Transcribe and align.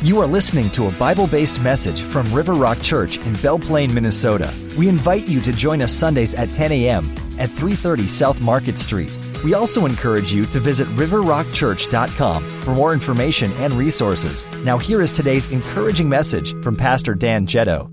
You 0.00 0.20
are 0.20 0.28
listening 0.28 0.70
to 0.70 0.86
a 0.86 0.92
Bible 0.92 1.26
based 1.26 1.60
message 1.60 2.02
from 2.02 2.32
River 2.32 2.52
Rock 2.52 2.80
Church 2.80 3.18
in 3.18 3.32
Belle 3.42 3.58
Plaine, 3.58 3.92
Minnesota. 3.92 4.54
We 4.78 4.88
invite 4.88 5.26
you 5.26 5.40
to 5.40 5.50
join 5.50 5.82
us 5.82 5.92
Sundays 5.92 6.34
at 6.34 6.52
10 6.52 6.70
a.m. 6.70 7.04
at 7.40 7.50
330 7.50 8.06
South 8.06 8.40
Market 8.40 8.78
Street. 8.78 9.10
We 9.42 9.54
also 9.54 9.86
encourage 9.86 10.32
you 10.32 10.44
to 10.46 10.60
visit 10.60 10.86
riverrockchurch.com 10.88 12.44
for 12.62 12.74
more 12.76 12.92
information 12.92 13.50
and 13.54 13.72
resources. 13.72 14.46
Now, 14.62 14.78
here 14.78 15.02
is 15.02 15.10
today's 15.10 15.50
encouraging 15.50 16.08
message 16.08 16.52
from 16.62 16.76
Pastor 16.76 17.16
Dan 17.16 17.48
Jetto. 17.48 17.90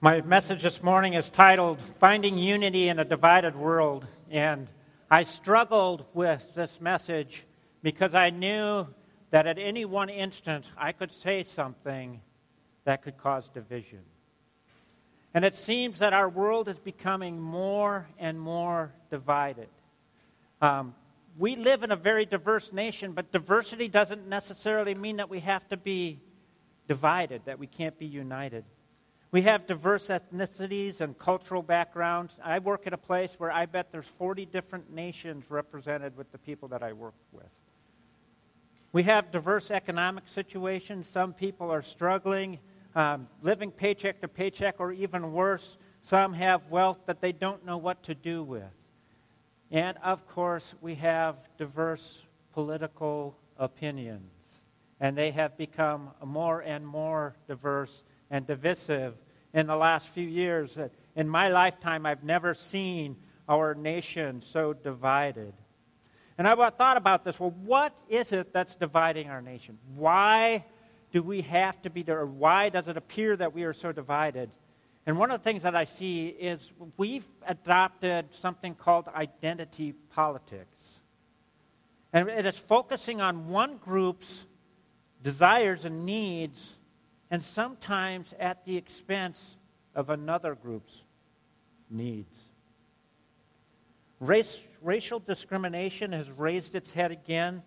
My 0.00 0.20
message 0.22 0.64
this 0.64 0.82
morning 0.82 1.14
is 1.14 1.30
titled 1.30 1.80
Finding 2.00 2.36
Unity 2.36 2.88
in 2.88 2.98
a 2.98 3.04
Divided 3.04 3.54
World. 3.54 4.04
And 4.32 4.66
I 5.12 5.22
struggled 5.22 6.06
with 6.12 6.56
this 6.56 6.80
message 6.80 7.44
because 7.84 8.16
I 8.16 8.30
knew 8.30 8.88
that 9.30 9.46
at 9.46 9.58
any 9.58 9.84
one 9.84 10.08
instant 10.08 10.66
I 10.76 10.92
could 10.92 11.12
say 11.12 11.42
something 11.42 12.20
that 12.84 13.02
could 13.02 13.18
cause 13.18 13.48
division. 13.48 14.00
And 15.34 15.44
it 15.44 15.54
seems 15.54 15.98
that 15.98 16.12
our 16.12 16.28
world 16.28 16.68
is 16.68 16.78
becoming 16.78 17.38
more 17.38 18.08
and 18.18 18.40
more 18.40 18.92
divided. 19.10 19.68
Um, 20.60 20.94
we 21.38 21.54
live 21.54 21.82
in 21.82 21.92
a 21.92 21.96
very 21.96 22.26
diverse 22.26 22.72
nation, 22.72 23.12
but 23.12 23.30
diversity 23.30 23.88
doesn't 23.88 24.26
necessarily 24.26 24.94
mean 24.94 25.16
that 25.16 25.30
we 25.30 25.40
have 25.40 25.68
to 25.68 25.76
be 25.76 26.18
divided, 26.88 27.42
that 27.44 27.58
we 27.58 27.66
can't 27.66 27.98
be 27.98 28.06
united. 28.06 28.64
We 29.30 29.42
have 29.42 29.66
diverse 29.66 30.08
ethnicities 30.08 31.02
and 31.02 31.16
cultural 31.18 31.62
backgrounds. 31.62 32.32
I 32.42 32.58
work 32.60 32.86
at 32.86 32.94
a 32.94 32.98
place 32.98 33.34
where 33.38 33.52
I 33.52 33.66
bet 33.66 33.92
there's 33.92 34.06
40 34.06 34.46
different 34.46 34.92
nations 34.92 35.50
represented 35.50 36.16
with 36.16 36.32
the 36.32 36.38
people 36.38 36.68
that 36.68 36.82
I 36.82 36.94
work 36.94 37.14
with. 37.30 37.50
We 38.90 39.02
have 39.02 39.30
diverse 39.30 39.70
economic 39.70 40.28
situations. 40.28 41.08
Some 41.08 41.34
people 41.34 41.70
are 41.70 41.82
struggling, 41.82 42.58
um, 42.94 43.28
living 43.42 43.70
paycheck 43.70 44.22
to 44.22 44.28
paycheck, 44.28 44.76
or 44.78 44.92
even 44.92 45.32
worse, 45.32 45.76
some 46.02 46.32
have 46.32 46.70
wealth 46.70 46.98
that 47.06 47.20
they 47.20 47.32
don't 47.32 47.66
know 47.66 47.76
what 47.76 48.02
to 48.04 48.14
do 48.14 48.42
with. 48.42 48.62
And 49.70 49.98
of 49.98 50.26
course, 50.26 50.74
we 50.80 50.94
have 50.94 51.36
diverse 51.58 52.22
political 52.54 53.36
opinions, 53.58 54.32
and 55.00 55.16
they 55.16 55.32
have 55.32 55.58
become 55.58 56.10
more 56.24 56.60
and 56.60 56.86
more 56.86 57.36
diverse 57.46 58.02
and 58.30 58.46
divisive 58.46 59.14
in 59.52 59.66
the 59.66 59.76
last 59.76 60.08
few 60.08 60.26
years. 60.26 60.78
In 61.14 61.28
my 61.28 61.48
lifetime, 61.48 62.06
I've 62.06 62.24
never 62.24 62.54
seen 62.54 63.16
our 63.48 63.74
nation 63.74 64.40
so 64.40 64.72
divided. 64.72 65.52
And 66.38 66.46
I 66.46 66.70
thought 66.70 66.96
about 66.96 67.24
this. 67.24 67.38
Well, 67.40 67.50
what 67.64 67.98
is 68.08 68.32
it 68.32 68.52
that's 68.52 68.76
dividing 68.76 69.28
our 69.28 69.42
nation? 69.42 69.76
Why 69.96 70.64
do 71.10 71.22
we 71.22 71.42
have 71.42 71.82
to 71.82 71.90
be 71.90 72.02
there? 72.02 72.24
Why 72.24 72.68
does 72.68 72.86
it 72.86 72.96
appear 72.96 73.36
that 73.36 73.52
we 73.52 73.64
are 73.64 73.72
so 73.72 73.90
divided? 73.90 74.50
And 75.04 75.18
one 75.18 75.32
of 75.32 75.40
the 75.40 75.44
things 75.44 75.64
that 75.64 75.74
I 75.74 75.84
see 75.84 76.28
is 76.28 76.70
we've 76.96 77.26
adopted 77.46 78.26
something 78.34 78.74
called 78.74 79.08
identity 79.08 79.92
politics. 80.14 81.00
And 82.12 82.28
it 82.28 82.46
is 82.46 82.56
focusing 82.56 83.20
on 83.20 83.48
one 83.48 83.78
group's 83.78 84.46
desires 85.22 85.84
and 85.84 86.06
needs, 86.06 86.76
and 87.30 87.42
sometimes 87.42 88.32
at 88.38 88.64
the 88.64 88.76
expense 88.76 89.56
of 89.94 90.10
another 90.10 90.54
group's 90.54 91.02
needs. 91.90 92.38
Race, 94.20 94.60
racial 94.82 95.18
discrimination 95.18 96.12
has 96.12 96.30
raised 96.30 96.74
its 96.74 96.92
head 96.92 97.10
again, 97.10 97.62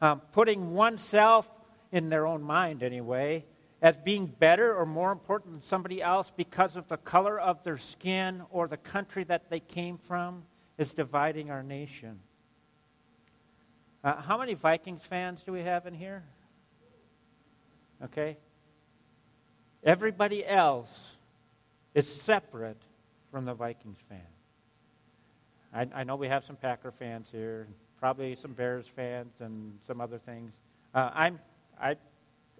um, 0.00 0.20
putting 0.32 0.74
oneself, 0.74 1.48
in 1.92 2.08
their 2.08 2.26
own 2.26 2.42
mind 2.42 2.82
anyway, 2.82 3.44
as 3.82 3.96
being 3.96 4.26
better 4.26 4.74
or 4.74 4.86
more 4.86 5.10
important 5.10 5.52
than 5.54 5.62
somebody 5.62 6.02
else 6.02 6.30
because 6.36 6.76
of 6.76 6.86
the 6.88 6.98
color 6.98 7.38
of 7.38 7.62
their 7.64 7.78
skin 7.78 8.42
or 8.50 8.68
the 8.68 8.76
country 8.76 9.24
that 9.24 9.50
they 9.50 9.60
came 9.60 9.98
from 9.98 10.42
is 10.78 10.92
dividing 10.92 11.50
our 11.50 11.62
nation. 11.62 12.20
Uh, 14.04 14.20
how 14.20 14.38
many 14.38 14.54
Vikings 14.54 15.02
fans 15.02 15.42
do 15.42 15.52
we 15.52 15.62
have 15.62 15.86
in 15.86 15.94
here? 15.94 16.22
Okay. 18.04 18.36
Everybody 19.82 20.46
else 20.46 21.16
is 21.94 22.06
separate 22.08 22.80
from 23.30 23.44
the 23.44 23.54
Vikings 23.54 23.98
fan. 24.08 24.20
I, 25.74 25.86
I, 25.94 26.04
know 26.04 26.16
we 26.16 26.28
have 26.28 26.44
some 26.44 26.56
Packer 26.56 26.90
fans 26.90 27.28
here, 27.30 27.68
probably 27.98 28.34
some 28.36 28.52
Bears 28.52 28.86
fans, 28.86 29.34
and 29.40 29.78
some 29.86 30.00
other 30.00 30.18
things. 30.18 30.52
Uh, 30.94 31.10
I'm, 31.14 31.38
I 31.80 31.96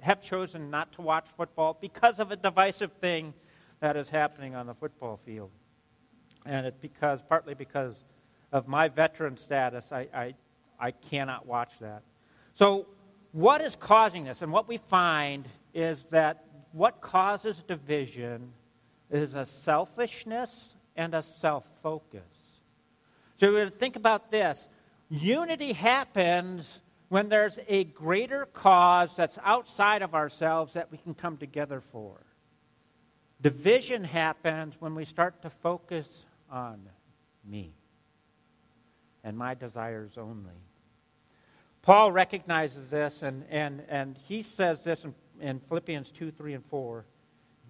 have 0.00 0.22
chosen 0.22 0.70
not 0.70 0.92
to 0.92 1.02
watch 1.02 1.26
football 1.36 1.76
because 1.80 2.18
of 2.18 2.30
a 2.30 2.36
divisive 2.36 2.92
thing 3.00 3.34
that 3.80 3.96
is 3.96 4.08
happening 4.08 4.54
on 4.54 4.66
the 4.66 4.74
football 4.74 5.18
field, 5.24 5.50
and 6.46 6.66
it's 6.66 6.78
because 6.78 7.20
partly 7.28 7.54
because 7.54 7.94
of 8.52 8.68
my 8.68 8.88
veteran 8.88 9.36
status. 9.36 9.92
I, 9.92 10.08
I, 10.14 10.34
I 10.78 10.90
cannot 10.90 11.46
watch 11.46 11.72
that. 11.80 12.02
So, 12.54 12.86
what 13.32 13.60
is 13.60 13.76
causing 13.76 14.24
this? 14.24 14.42
And 14.42 14.52
what 14.52 14.66
we 14.66 14.76
find 14.76 15.46
is 15.72 16.04
that 16.06 16.44
what 16.72 17.00
causes 17.00 17.62
division 17.66 18.52
is 19.10 19.34
a 19.34 19.44
selfishness 19.44 20.74
and 20.96 21.14
a 21.14 21.22
self 21.22 21.64
focus. 21.82 22.39
So 23.40 23.70
think 23.70 23.96
about 23.96 24.30
this. 24.30 24.68
Unity 25.08 25.72
happens 25.72 26.78
when 27.08 27.30
there's 27.30 27.58
a 27.66 27.84
greater 27.84 28.44
cause 28.44 29.16
that's 29.16 29.38
outside 29.42 30.02
of 30.02 30.14
ourselves 30.14 30.74
that 30.74 30.92
we 30.92 30.98
can 30.98 31.14
come 31.14 31.38
together 31.38 31.80
for. 31.80 32.20
Division 33.40 34.04
happens 34.04 34.74
when 34.78 34.94
we 34.94 35.06
start 35.06 35.40
to 35.42 35.50
focus 35.50 36.26
on 36.50 36.80
me 37.42 37.72
and 39.24 39.38
my 39.38 39.54
desires 39.54 40.18
only. 40.18 40.60
Paul 41.80 42.12
recognizes 42.12 42.90
this, 42.90 43.22
and, 43.22 43.44
and, 43.48 43.82
and 43.88 44.18
he 44.28 44.42
says 44.42 44.84
this 44.84 45.02
in, 45.04 45.14
in 45.40 45.60
Philippians 45.60 46.10
2 46.10 46.30
3 46.30 46.54
and 46.54 46.64
4 46.66 47.06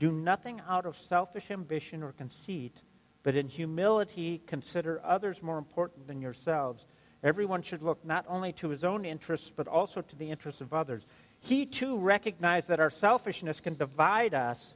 Do 0.00 0.10
nothing 0.10 0.60
out 0.68 0.84
of 0.84 0.96
selfish 0.96 1.48
ambition 1.52 2.02
or 2.02 2.10
conceit 2.10 2.76
but 3.22 3.36
in 3.36 3.48
humility, 3.48 4.42
consider 4.46 5.00
others 5.04 5.42
more 5.42 5.58
important 5.58 6.06
than 6.06 6.20
yourselves. 6.20 6.86
Everyone 7.22 7.62
should 7.62 7.82
look 7.82 8.04
not 8.04 8.24
only 8.28 8.52
to 8.54 8.68
his 8.68 8.82
own 8.82 9.04
interests, 9.04 9.52
but 9.54 9.68
also 9.68 10.00
to 10.00 10.16
the 10.16 10.30
interests 10.30 10.60
of 10.60 10.72
others. 10.72 11.02
He 11.40 11.66
too 11.66 11.98
recognized 11.98 12.68
that 12.68 12.80
our 12.80 12.90
selfishness 12.90 13.60
can 13.60 13.76
divide 13.76 14.34
us. 14.34 14.74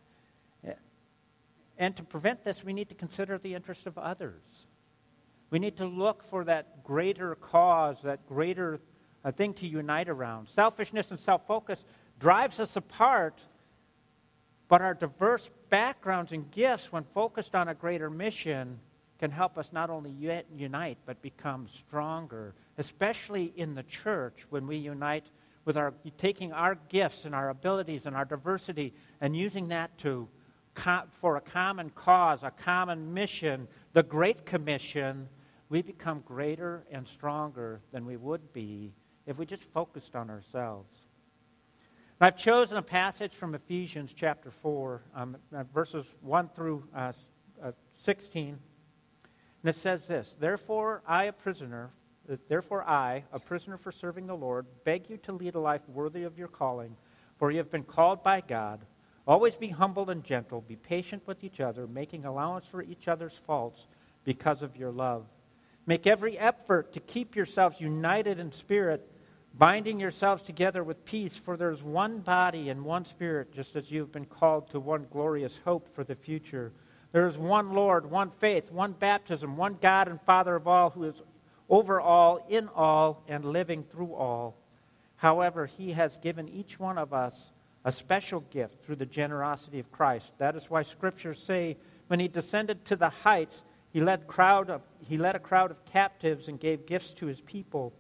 And 1.77 1.97
to 1.97 2.04
prevent 2.04 2.44
this, 2.44 2.62
we 2.62 2.72
need 2.72 2.88
to 2.91 2.94
consider 2.94 3.38
the 3.38 3.54
interests 3.54 3.87
of 3.87 3.99
others. 3.99 4.43
We 5.50 5.59
need 5.59 5.77
to 5.78 5.87
look 5.87 6.22
for 6.22 6.44
that 6.44 6.84
greater 6.84 7.34
cause, 7.34 7.97
that 8.03 8.27
greater 8.27 8.81
uh, 9.25 9.33
thing 9.33 9.54
to 9.54 9.66
unite 9.66 10.09
around. 10.09 10.49
Selfishness 10.49 11.10
and 11.10 11.19
self 11.19 11.47
focus 11.47 11.84
drives 12.21 12.60
us 12.60 12.77
apart 12.77 13.41
but 14.74 14.82
our 14.82 14.94
diverse 14.94 15.50
backgrounds 15.70 16.32
and 16.32 16.50
gifts, 16.50 16.90
when 16.90 17.04
focused 17.14 17.54
on 17.54 17.68
a 17.68 17.74
greater 17.74 18.10
mission, 18.10 18.80
can 19.20 19.30
help 19.30 19.56
us 19.56 19.68
not 19.72 19.88
only 19.88 20.10
unite, 20.52 20.98
but 21.06 21.22
become 21.22 21.68
stronger, 21.68 22.56
especially 22.76 23.52
in 23.54 23.76
the 23.76 23.84
church 23.84 24.44
when 24.50 24.66
we 24.66 24.74
unite 24.74 25.26
with 25.64 25.76
our 25.76 25.94
taking 26.18 26.52
our 26.52 26.74
gifts 26.88 27.24
and 27.24 27.36
our 27.36 27.50
abilities 27.50 28.06
and 28.06 28.16
our 28.16 28.24
diversity 28.24 28.92
and 29.20 29.36
using 29.36 29.68
that 29.68 29.96
to 29.96 30.26
for 31.12 31.36
a 31.36 31.41
common 31.41 31.88
cause, 31.91 32.41
a 32.42 32.50
common 32.50 33.14
mission, 33.14 33.68
the 33.92 34.02
Great 34.02 34.44
Commission, 34.44 35.28
we 35.68 35.82
become 35.82 36.20
greater 36.26 36.84
and 36.91 37.06
stronger 37.06 37.80
than 37.92 38.04
we 38.04 38.16
would 38.16 38.52
be 38.52 38.92
if 39.24 39.38
we 39.38 39.46
just 39.46 39.62
focused 39.62 40.16
on 40.16 40.30
ourselves. 40.30 41.03
I've 42.21 42.37
chosen 42.37 42.77
a 42.77 42.83
passage 42.83 43.34
from 43.34 43.57
Ephesians 43.57 44.15
chapter 44.15 44.53
4, 44.53 45.03
um, 45.16 45.37
uh, 45.53 45.65
verses 45.75 46.07
1 46.21 46.49
through 46.51 46.84
uh, 46.95 47.13
uh, 47.61 47.72
16. 48.05 48.51
And 48.51 48.59
it 49.65 49.75
says 49.75 50.07
this 50.07 50.37
Therefore, 50.39 51.03
I, 51.09 51.25
a 51.25 51.33
prisoner, 51.33 51.91
uh, 52.31 52.37
therefore, 52.49 52.84
I, 52.89 53.25
a 53.33 53.41
prisoner 53.41 53.77
for 53.77 53.91
serving 53.91 54.28
the 54.28 54.37
Lord, 54.37 54.65
beg 54.84 55.11
you 55.11 55.16
to 55.19 55.33
lead 55.33 55.57
a 55.57 55.61
life 55.61 55.81
worthy 55.89 56.22
of 56.22 56.39
your 56.39 56.47
calling, 56.47 56.97
for 57.37 57.51
you 57.51 57.59
have 57.59 57.72
been 57.72 57.83
called 57.83 58.22
by 58.22 58.41
God. 58.43 58.87
Always 59.27 59.57
be 59.57 59.69
humble 59.69 60.09
and 60.09 60.22
gentle, 60.22 60.61
be 60.61 60.77
patient 60.77 61.27
with 61.27 61.43
each 61.43 61.59
other, 61.59 61.89
making 61.89 62.25
allowance 62.25 62.66
for 62.66 62.81
each 62.81 63.09
other's 63.09 63.41
faults 63.45 63.89
because 64.22 64.63
of 64.63 64.77
your 64.77 64.93
love. 64.93 65.27
Make 65.84 66.07
every 66.07 66.39
effort 66.39 66.93
to 66.93 67.01
keep 67.01 67.34
yourselves 67.34 67.81
united 67.81 68.39
in 68.39 68.53
spirit 68.53 69.11
binding 69.56 70.01
yourselves 70.01 70.42
together 70.42 70.83
with 70.83 71.04
peace, 71.04 71.36
for 71.36 71.56
there 71.56 71.71
is 71.71 71.83
one 71.83 72.18
body 72.18 72.68
and 72.68 72.84
one 72.84 73.04
spirit, 73.04 73.53
just 73.53 73.77
as 73.77 73.91
you 73.91 74.01
have 74.01 74.12
been 74.12 74.27
called 74.27 74.68
to 74.71 74.80
one 74.80 75.06
glorious 75.10 75.60
hope 75.65 75.95
for 75.95 76.04
the 76.04 76.15
future. 76.15 76.72
There 77.12 77.27
is 77.27 77.39
one 77.39 77.72
Lord, 77.72 78.10
one 78.10 78.30
faith, 78.30 78.72
one 78.72 78.92
baptism, 78.92 79.56
one 79.56 79.78
God 79.80 80.09
and 80.09 80.21
Father 80.22 80.56
of 80.56 80.66
all, 80.66 80.91
who 80.91 81.04
is 81.04 81.22
over 81.68 82.01
all, 82.01 82.45
in 82.48 82.68
all, 82.68 83.22
and 83.28 83.45
living 83.45 83.84
through 83.84 84.15
all. 84.15 84.56
However, 85.16 85.66
he 85.66 85.92
has 85.92 86.16
given 86.16 86.48
each 86.48 86.78
one 86.78 86.98
of 86.98 87.12
us 87.15 87.53
a 87.84 87.92
special 87.92 88.41
gift 88.41 88.84
through 88.84 88.97
the 88.97 89.06
generosity 89.06 89.78
of 89.78 89.92
Christ. 89.92 90.36
That 90.39 90.56
is 90.56 90.68
why 90.68 90.83
scriptures 90.83 91.39
say 91.39 91.77
when 92.09 92.18
he 92.18 92.28
descended 92.28 92.84
to 92.86 92.97
the 92.97 93.10
heights, 93.10 93.62
he 93.92 94.01
led, 94.01 94.27
crowd 94.27 94.71
of, 94.71 94.83
he 94.98 95.16
led 95.16 95.36
a 95.36 95.39
crowd 95.41 95.71
of 95.71 95.84
captives 95.84 96.48
and 96.48 96.59
gave 96.59 96.86
gifts 96.86 97.15
to 97.15 97.27
his 97.27 97.41
people. 97.41 97.92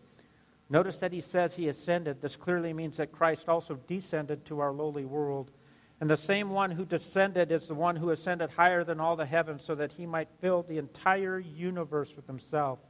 Notice 0.74 0.96
that 0.96 1.12
he 1.12 1.20
says 1.20 1.54
he 1.54 1.68
ascended. 1.68 2.20
This 2.20 2.34
clearly 2.34 2.72
means 2.72 2.96
that 2.96 3.12
Christ 3.12 3.48
also 3.48 3.78
descended 3.86 4.44
to 4.46 4.58
our 4.58 4.72
lowly 4.72 5.04
world. 5.04 5.52
And 6.00 6.10
the 6.10 6.16
same 6.16 6.50
one 6.50 6.72
who 6.72 6.84
descended 6.84 7.52
is 7.52 7.68
the 7.68 7.76
one 7.76 7.94
who 7.94 8.10
ascended 8.10 8.50
higher 8.50 8.82
than 8.82 8.98
all 8.98 9.14
the 9.14 9.24
heavens 9.24 9.62
so 9.64 9.76
that 9.76 9.92
he 9.92 10.04
might 10.04 10.26
fill 10.40 10.64
the 10.64 10.78
entire 10.78 11.38
universe 11.38 12.16
with 12.16 12.26
himself. 12.26 12.80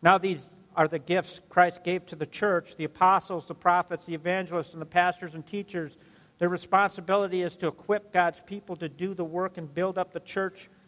Now, 0.00 0.16
these 0.16 0.48
are 0.74 0.88
the 0.88 0.98
gifts 0.98 1.42
Christ 1.50 1.84
gave 1.84 2.06
to 2.06 2.16
the 2.16 2.24
church 2.24 2.74
the 2.76 2.84
apostles, 2.84 3.44
the 3.44 3.54
prophets, 3.54 4.06
the 4.06 4.14
evangelists, 4.14 4.72
and 4.72 4.80
the 4.80 4.86
pastors 4.86 5.34
and 5.34 5.44
teachers. 5.44 5.94
Their 6.38 6.48
responsibility 6.48 7.42
is 7.42 7.54
to 7.56 7.66
equip 7.66 8.14
God's 8.14 8.40
people 8.40 8.76
to 8.76 8.88
do 8.88 9.12
the 9.12 9.26
work 9.26 9.58
and 9.58 9.74
build 9.74 9.98
up 9.98 10.14
the 10.14 10.20
church, 10.20 10.70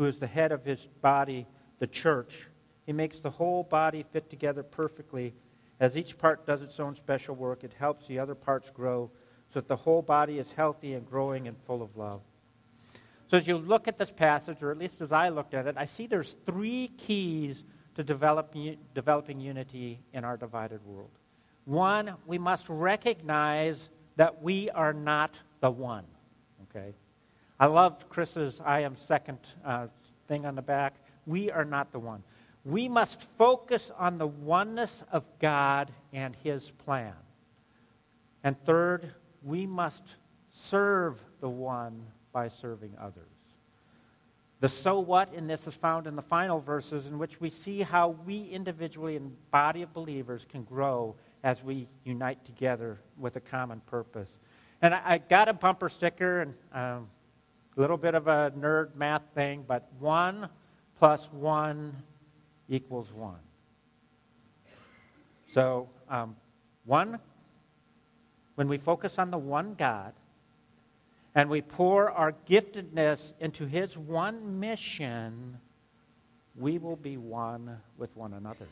who 0.00 0.06
is 0.06 0.16
the 0.16 0.26
head 0.26 0.50
of 0.50 0.64
his 0.64 0.88
body, 1.02 1.46
the 1.78 1.86
church. 1.86 2.46
He 2.86 2.92
makes 2.94 3.18
the 3.18 3.28
whole 3.28 3.62
body 3.62 4.02
fit 4.14 4.30
together 4.30 4.62
perfectly. 4.62 5.34
As 5.78 5.94
each 5.94 6.16
part 6.16 6.46
does 6.46 6.62
its 6.62 6.80
own 6.80 6.96
special 6.96 7.34
work, 7.34 7.64
it 7.64 7.74
helps 7.78 8.06
the 8.06 8.18
other 8.18 8.34
parts 8.34 8.70
grow 8.70 9.10
so 9.52 9.60
that 9.60 9.68
the 9.68 9.76
whole 9.76 10.00
body 10.00 10.38
is 10.38 10.52
healthy 10.52 10.94
and 10.94 11.06
growing 11.06 11.46
and 11.46 11.56
full 11.66 11.82
of 11.82 11.98
love. 11.98 12.22
So, 13.30 13.36
as 13.36 13.46
you 13.46 13.58
look 13.58 13.88
at 13.88 13.98
this 13.98 14.10
passage, 14.10 14.62
or 14.62 14.70
at 14.70 14.78
least 14.78 15.02
as 15.02 15.12
I 15.12 15.28
looked 15.28 15.52
at 15.52 15.66
it, 15.66 15.74
I 15.76 15.84
see 15.84 16.06
there's 16.06 16.34
three 16.46 16.88
keys 16.96 17.62
to 17.96 18.02
develop, 18.02 18.54
developing 18.94 19.38
unity 19.38 20.00
in 20.14 20.24
our 20.24 20.38
divided 20.38 20.82
world. 20.86 21.10
One, 21.66 22.14
we 22.24 22.38
must 22.38 22.64
recognize 22.70 23.90
that 24.16 24.42
we 24.42 24.70
are 24.70 24.94
not 24.94 25.38
the 25.60 25.70
one. 25.70 26.06
Okay? 26.70 26.94
I 27.60 27.66
loved 27.66 28.08
Chris's 28.08 28.58
I 28.64 28.80
am 28.80 28.96
second 28.96 29.38
uh, 29.62 29.88
thing 30.28 30.46
on 30.46 30.54
the 30.54 30.62
back. 30.62 30.94
We 31.26 31.50
are 31.50 31.66
not 31.66 31.92
the 31.92 31.98
one. 31.98 32.22
We 32.64 32.88
must 32.88 33.20
focus 33.36 33.92
on 33.98 34.16
the 34.16 34.26
oneness 34.26 35.04
of 35.12 35.24
God 35.38 35.92
and 36.10 36.34
His 36.42 36.70
plan. 36.70 37.12
And 38.42 38.58
third, 38.64 39.12
we 39.42 39.66
must 39.66 40.02
serve 40.50 41.22
the 41.40 41.50
one 41.50 42.06
by 42.32 42.48
serving 42.48 42.94
others. 42.98 43.26
The 44.60 44.68
so 44.68 44.98
what 44.98 45.34
in 45.34 45.46
this 45.46 45.66
is 45.66 45.74
found 45.74 46.06
in 46.06 46.16
the 46.16 46.22
final 46.22 46.60
verses, 46.60 47.06
in 47.06 47.18
which 47.18 47.42
we 47.42 47.50
see 47.50 47.82
how 47.82 48.08
we 48.26 48.44
individually 48.44 49.16
and 49.16 49.36
body 49.50 49.82
of 49.82 49.92
believers 49.92 50.46
can 50.50 50.64
grow 50.64 51.14
as 51.42 51.62
we 51.62 51.88
unite 52.04 52.42
together 52.46 53.00
with 53.18 53.36
a 53.36 53.40
common 53.40 53.80
purpose. 53.80 54.30
And 54.80 54.94
I, 54.94 55.18
got 55.18 55.48
a 55.48 55.52
bumper 55.52 55.90
sticker 55.90 56.40
and 56.40 56.54
um, 56.72 57.08
a 57.76 57.80
little 57.80 57.96
bit 57.96 58.14
of 58.14 58.26
a 58.26 58.52
nerd 58.58 58.94
math 58.94 59.22
thing, 59.34 59.64
but 59.66 59.88
one 59.98 60.48
plus 60.98 61.32
one 61.32 61.96
equals 62.68 63.12
one. 63.12 63.40
So, 65.52 65.88
um, 66.08 66.36
one, 66.84 67.18
when 68.54 68.68
we 68.68 68.78
focus 68.78 69.18
on 69.18 69.30
the 69.30 69.38
one 69.38 69.74
God, 69.74 70.12
and 71.34 71.48
we 71.48 71.62
pour 71.62 72.10
our 72.10 72.32
giftedness 72.48 73.32
into 73.40 73.66
His 73.66 73.96
one 73.96 74.58
mission, 74.58 75.58
we 76.56 76.78
will 76.78 76.96
be 76.96 77.16
one 77.16 77.78
with 77.96 78.14
one 78.16 78.34
another. 78.34 78.66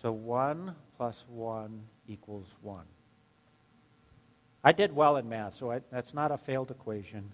So 0.00 0.12
one 0.12 0.74
plus 0.96 1.24
one 1.28 1.82
equals 2.08 2.46
one. 2.60 2.84
I 4.64 4.72
did 4.72 4.94
well 4.94 5.16
in 5.16 5.28
math, 5.28 5.56
so 5.56 5.72
I, 5.72 5.80
that's 5.90 6.14
not 6.14 6.30
a 6.30 6.38
failed 6.38 6.70
equation. 6.70 7.32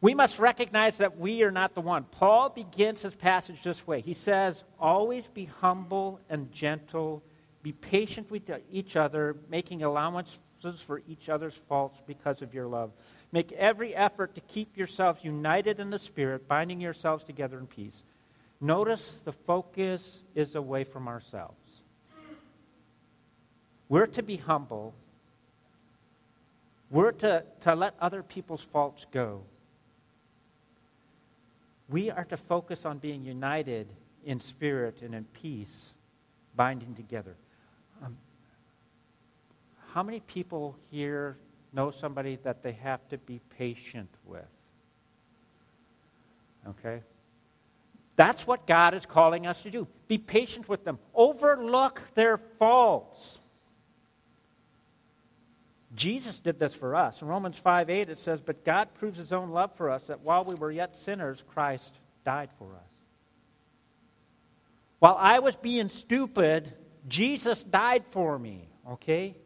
We 0.00 0.14
must 0.14 0.38
recognize 0.38 0.98
that 0.98 1.18
we 1.18 1.42
are 1.42 1.50
not 1.50 1.74
the 1.74 1.80
one. 1.80 2.04
Paul 2.04 2.50
begins 2.50 3.02
his 3.02 3.16
passage 3.16 3.62
this 3.62 3.84
way. 3.86 4.00
He 4.00 4.14
says, 4.14 4.62
Always 4.78 5.26
be 5.26 5.46
humble 5.46 6.20
and 6.30 6.52
gentle, 6.52 7.22
be 7.62 7.72
patient 7.72 8.30
with 8.30 8.48
each 8.70 8.94
other, 8.94 9.36
making 9.50 9.82
allowances 9.82 10.38
for 10.86 11.02
each 11.08 11.28
other's 11.28 11.56
faults 11.68 12.00
because 12.06 12.42
of 12.42 12.54
your 12.54 12.68
love. 12.68 12.92
Make 13.32 13.50
every 13.52 13.94
effort 13.94 14.36
to 14.36 14.40
keep 14.42 14.76
yourselves 14.76 15.24
united 15.24 15.80
in 15.80 15.90
the 15.90 15.98
Spirit, 15.98 16.46
binding 16.46 16.80
yourselves 16.80 17.24
together 17.24 17.58
in 17.58 17.66
peace. 17.66 18.04
Notice 18.60 19.20
the 19.24 19.32
focus 19.32 20.20
is 20.34 20.54
away 20.54 20.84
from 20.84 21.08
ourselves. 21.08 21.56
We're 23.88 24.06
to 24.06 24.22
be 24.22 24.36
humble. 24.36 24.94
We're 26.90 27.12
to, 27.12 27.44
to 27.60 27.74
let 27.74 27.94
other 28.00 28.22
people's 28.22 28.62
faults 28.62 29.06
go. 29.12 29.42
We 31.88 32.10
are 32.10 32.24
to 32.24 32.36
focus 32.36 32.84
on 32.84 32.98
being 32.98 33.24
united 33.24 33.88
in 34.24 34.40
spirit 34.40 35.02
and 35.02 35.14
in 35.14 35.24
peace, 35.24 35.94
binding 36.54 36.94
together. 36.94 37.34
Um, 38.02 38.16
how 39.92 40.02
many 40.02 40.20
people 40.20 40.76
here 40.90 41.36
know 41.72 41.90
somebody 41.90 42.38
that 42.42 42.62
they 42.62 42.72
have 42.72 43.06
to 43.08 43.18
be 43.18 43.40
patient 43.56 44.10
with? 44.26 44.44
Okay? 46.68 47.00
That's 48.16 48.46
what 48.46 48.66
God 48.66 48.94
is 48.94 49.06
calling 49.06 49.46
us 49.46 49.62
to 49.62 49.70
do. 49.70 49.86
Be 50.08 50.18
patient 50.18 50.68
with 50.68 50.84
them. 50.84 50.98
Overlook 51.14 52.02
their 52.14 52.36
faults. 52.36 53.38
Jesus 55.98 56.38
did 56.38 56.58
this 56.58 56.74
for 56.74 56.94
us. 56.94 57.20
In 57.20 57.28
Romans 57.28 57.58
5 57.58 57.90
8, 57.90 58.08
it 58.08 58.18
says, 58.18 58.40
But 58.40 58.64
God 58.64 58.94
proves 58.94 59.18
his 59.18 59.32
own 59.32 59.50
love 59.50 59.74
for 59.76 59.90
us 59.90 60.04
that 60.04 60.20
while 60.20 60.44
we 60.44 60.54
were 60.54 60.70
yet 60.70 60.94
sinners, 60.94 61.44
Christ 61.52 61.92
died 62.24 62.50
for 62.58 62.66
us. 62.66 62.88
While 65.00 65.16
I 65.18 65.40
was 65.40 65.56
being 65.56 65.88
stupid, 65.88 66.72
Jesus 67.08 67.64
died 67.64 68.04
for 68.10 68.38
me. 68.38 68.68
Okay? 68.88 69.36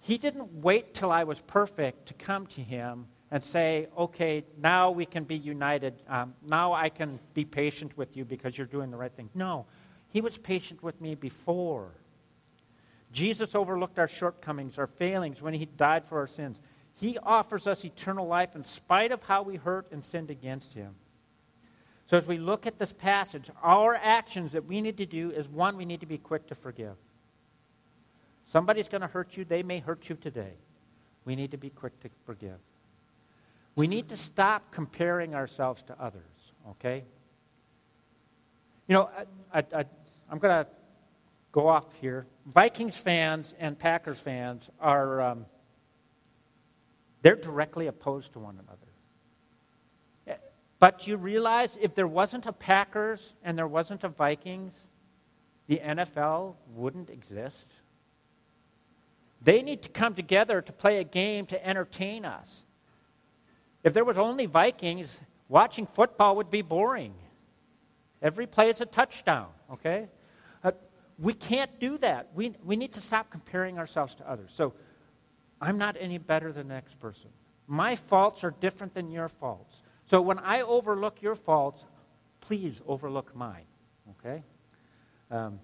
He 0.00 0.16
didn't 0.16 0.62
wait 0.62 0.94
till 0.94 1.10
I 1.10 1.24
was 1.24 1.40
perfect 1.40 2.06
to 2.06 2.14
come 2.14 2.46
to 2.48 2.60
him 2.60 3.06
and 3.30 3.44
say, 3.44 3.88
okay, 3.96 4.44
now 4.58 4.90
we 4.90 5.06
can 5.06 5.24
be 5.24 5.36
united. 5.36 5.94
Um, 6.08 6.34
now 6.46 6.72
I 6.72 6.88
can 6.88 7.20
be 7.34 7.44
patient 7.44 7.96
with 7.96 8.16
you 8.16 8.24
because 8.24 8.56
you're 8.56 8.66
doing 8.66 8.90
the 8.90 8.96
right 8.96 9.12
thing. 9.12 9.28
No, 9.34 9.66
he 10.08 10.20
was 10.20 10.38
patient 10.38 10.82
with 10.82 11.00
me 11.00 11.14
before. 11.14 11.92
Jesus 13.12 13.54
overlooked 13.54 13.98
our 13.98 14.08
shortcomings, 14.08 14.78
our 14.78 14.86
failings 14.86 15.42
when 15.42 15.54
he 15.54 15.66
died 15.66 16.04
for 16.04 16.18
our 16.18 16.26
sins. 16.26 16.58
He 16.94 17.18
offers 17.18 17.66
us 17.66 17.84
eternal 17.84 18.26
life 18.26 18.54
in 18.54 18.62
spite 18.62 19.10
of 19.10 19.22
how 19.22 19.42
we 19.42 19.56
hurt 19.56 19.86
and 19.90 20.04
sinned 20.04 20.30
against 20.30 20.74
him. 20.74 20.94
So 22.08 22.16
as 22.16 22.26
we 22.26 22.38
look 22.38 22.66
at 22.66 22.78
this 22.78 22.92
passage, 22.92 23.50
our 23.62 23.94
actions 23.94 24.52
that 24.52 24.66
we 24.66 24.80
need 24.80 24.96
to 24.98 25.06
do 25.06 25.30
is 25.30 25.48
one, 25.48 25.76
we 25.76 25.84
need 25.84 26.00
to 26.00 26.06
be 26.06 26.18
quick 26.18 26.46
to 26.48 26.54
forgive. 26.54 26.96
Somebody's 28.52 28.88
going 28.88 29.00
to 29.00 29.06
hurt 29.06 29.36
you. 29.36 29.44
They 29.44 29.62
may 29.62 29.78
hurt 29.78 30.08
you 30.08 30.16
today. 30.16 30.54
We 31.24 31.36
need 31.36 31.52
to 31.52 31.56
be 31.56 31.70
quick 31.70 31.98
to 32.00 32.10
forgive. 32.26 32.58
We 33.76 33.86
need 33.86 34.08
to 34.08 34.16
stop 34.16 34.72
comparing 34.72 35.34
ourselves 35.34 35.82
to 35.84 35.94
others, 36.00 36.22
okay? 36.70 37.04
You 38.88 38.94
know, 38.94 39.10
I, 39.54 39.58
I, 39.58 39.84
am 40.32 40.38
going 40.38 40.64
to 40.64 40.66
go 41.52 41.68
off 41.68 41.86
here. 42.00 42.26
Vikings 42.46 42.96
fans 42.96 43.54
and 43.58 43.78
Packers 43.78 44.18
fans 44.18 44.68
are, 44.80 45.20
um, 45.20 45.46
they're 47.22 47.36
directly 47.36 47.86
opposed 47.86 48.32
to 48.34 48.38
one 48.38 48.54
another. 48.54 48.90
But 50.80 51.06
you 51.06 51.18
realize 51.18 51.76
if 51.80 51.94
there 51.94 52.06
wasn't 52.06 52.46
a 52.46 52.52
Packers 52.52 53.34
and 53.44 53.56
there 53.56 53.66
wasn't 53.66 54.02
a 54.02 54.08
Vikings, 54.08 54.74
the 55.68 55.76
NFL 55.76 56.54
wouldn't 56.74 57.10
exist. 57.10 57.68
They 59.42 59.60
need 59.60 59.82
to 59.82 59.90
come 59.90 60.14
together 60.14 60.62
to 60.62 60.72
play 60.72 60.98
a 60.98 61.04
game 61.04 61.46
to 61.46 61.66
entertain 61.66 62.24
us. 62.24 62.64
If 63.84 63.92
there 63.92 64.04
was 64.04 64.16
only 64.16 64.46
Vikings, 64.46 65.20
watching 65.48 65.86
football 65.86 66.36
would 66.36 66.50
be 66.50 66.62
boring. 66.62 67.12
Every 68.22 68.46
play 68.46 68.70
is 68.70 68.80
a 68.80 68.86
touchdown, 68.86 69.48
okay? 69.72 70.08
We 71.20 71.34
can't 71.34 71.78
do 71.78 71.98
that. 71.98 72.30
We, 72.34 72.54
we 72.64 72.76
need 72.76 72.94
to 72.94 73.00
stop 73.00 73.30
comparing 73.30 73.78
ourselves 73.78 74.14
to 74.16 74.28
others. 74.28 74.50
So 74.54 74.72
I'm 75.60 75.76
not 75.76 75.96
any 76.00 76.18
better 76.18 76.50
than 76.50 76.68
the 76.68 76.74
next 76.74 76.98
person. 76.98 77.28
My 77.66 77.94
faults 77.94 78.42
are 78.42 78.50
different 78.50 78.94
than 78.94 79.10
your 79.10 79.28
faults. 79.28 79.82
So 80.10 80.20
when 80.20 80.38
I 80.38 80.62
overlook 80.62 81.22
your 81.22 81.34
faults, 81.34 81.84
please 82.40 82.80
overlook 82.86 83.36
mine. 83.36 83.66
Okay? 84.10 84.42
Um, 85.30 85.60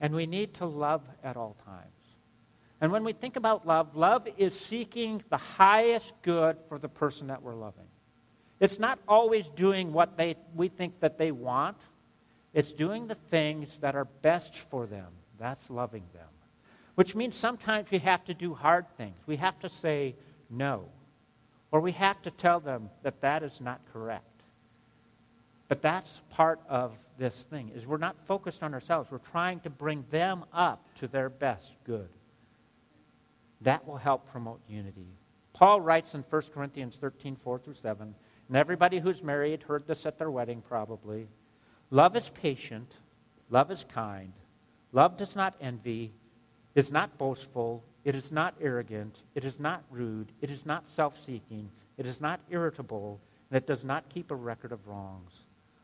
and 0.00 0.14
we 0.14 0.26
need 0.26 0.54
to 0.54 0.66
love 0.66 1.02
at 1.22 1.36
all 1.36 1.56
times. 1.64 1.88
And 2.80 2.92
when 2.92 3.04
we 3.04 3.14
think 3.14 3.36
about 3.36 3.66
love, 3.66 3.96
love 3.96 4.28
is 4.36 4.58
seeking 4.58 5.22
the 5.30 5.38
highest 5.38 6.12
good 6.20 6.58
for 6.68 6.78
the 6.78 6.88
person 6.88 7.28
that 7.28 7.42
we're 7.42 7.54
loving. 7.54 7.86
It's 8.60 8.78
not 8.78 8.98
always 9.08 9.48
doing 9.48 9.92
what 9.92 10.16
they, 10.18 10.36
we 10.54 10.68
think 10.68 11.00
that 11.00 11.16
they 11.16 11.32
want. 11.32 11.78
It's 12.54 12.72
doing 12.72 13.08
the 13.08 13.16
things 13.16 13.78
that 13.80 13.96
are 13.96 14.04
best 14.04 14.56
for 14.56 14.86
them. 14.86 15.08
That's 15.38 15.68
loving 15.68 16.04
them. 16.14 16.28
Which 16.94 17.16
means 17.16 17.34
sometimes 17.34 17.90
we 17.90 17.98
have 17.98 18.24
to 18.26 18.34
do 18.34 18.54
hard 18.54 18.86
things. 18.96 19.16
We 19.26 19.36
have 19.36 19.58
to 19.60 19.68
say 19.68 20.14
no. 20.48 20.84
Or 21.72 21.80
we 21.80 21.90
have 21.92 22.22
to 22.22 22.30
tell 22.30 22.60
them 22.60 22.90
that 23.02 23.20
that 23.22 23.42
is 23.42 23.60
not 23.60 23.80
correct. 23.92 24.42
But 25.68 25.82
that's 25.82 26.20
part 26.30 26.60
of 26.68 26.92
this 27.18 27.42
thing 27.42 27.72
is 27.74 27.86
we're 27.86 27.96
not 27.96 28.16
focused 28.26 28.62
on 28.62 28.74
ourselves. 28.74 29.10
We're 29.10 29.18
trying 29.18 29.60
to 29.60 29.70
bring 29.70 30.04
them 30.10 30.44
up 30.52 30.86
to 31.00 31.08
their 31.08 31.28
best 31.28 31.72
good. 31.84 32.08
That 33.62 33.86
will 33.86 33.96
help 33.96 34.30
promote 34.30 34.60
unity. 34.68 35.08
Paul 35.52 35.80
writes 35.80 36.14
in 36.14 36.22
1 36.28 36.42
Corinthians 36.52 36.96
13, 36.96 37.36
4 37.36 37.58
through 37.58 37.74
7, 37.80 38.14
and 38.48 38.56
everybody 38.56 38.98
who's 38.98 39.22
married 39.22 39.62
heard 39.62 39.86
this 39.86 40.06
at 40.06 40.18
their 40.18 40.30
wedding 40.30 40.62
probably. 40.68 41.28
Love 41.94 42.16
is 42.16 42.28
patient, 42.30 42.92
love 43.50 43.70
is 43.70 43.84
kind, 43.88 44.32
love 44.90 45.16
does 45.16 45.36
not 45.36 45.54
envy, 45.60 46.10
is 46.74 46.90
not 46.90 47.16
boastful, 47.18 47.84
it 48.04 48.16
is 48.16 48.32
not 48.32 48.52
arrogant, 48.60 49.16
it 49.36 49.44
is 49.44 49.60
not 49.60 49.84
rude, 49.92 50.32
it 50.40 50.50
is 50.50 50.66
not 50.66 50.88
self 50.88 51.24
seeking, 51.24 51.70
it 51.96 52.04
is 52.04 52.20
not 52.20 52.40
irritable, 52.50 53.20
and 53.48 53.56
it 53.56 53.68
does 53.68 53.84
not 53.84 54.08
keep 54.08 54.32
a 54.32 54.34
record 54.34 54.72
of 54.72 54.88
wrongs. 54.88 55.30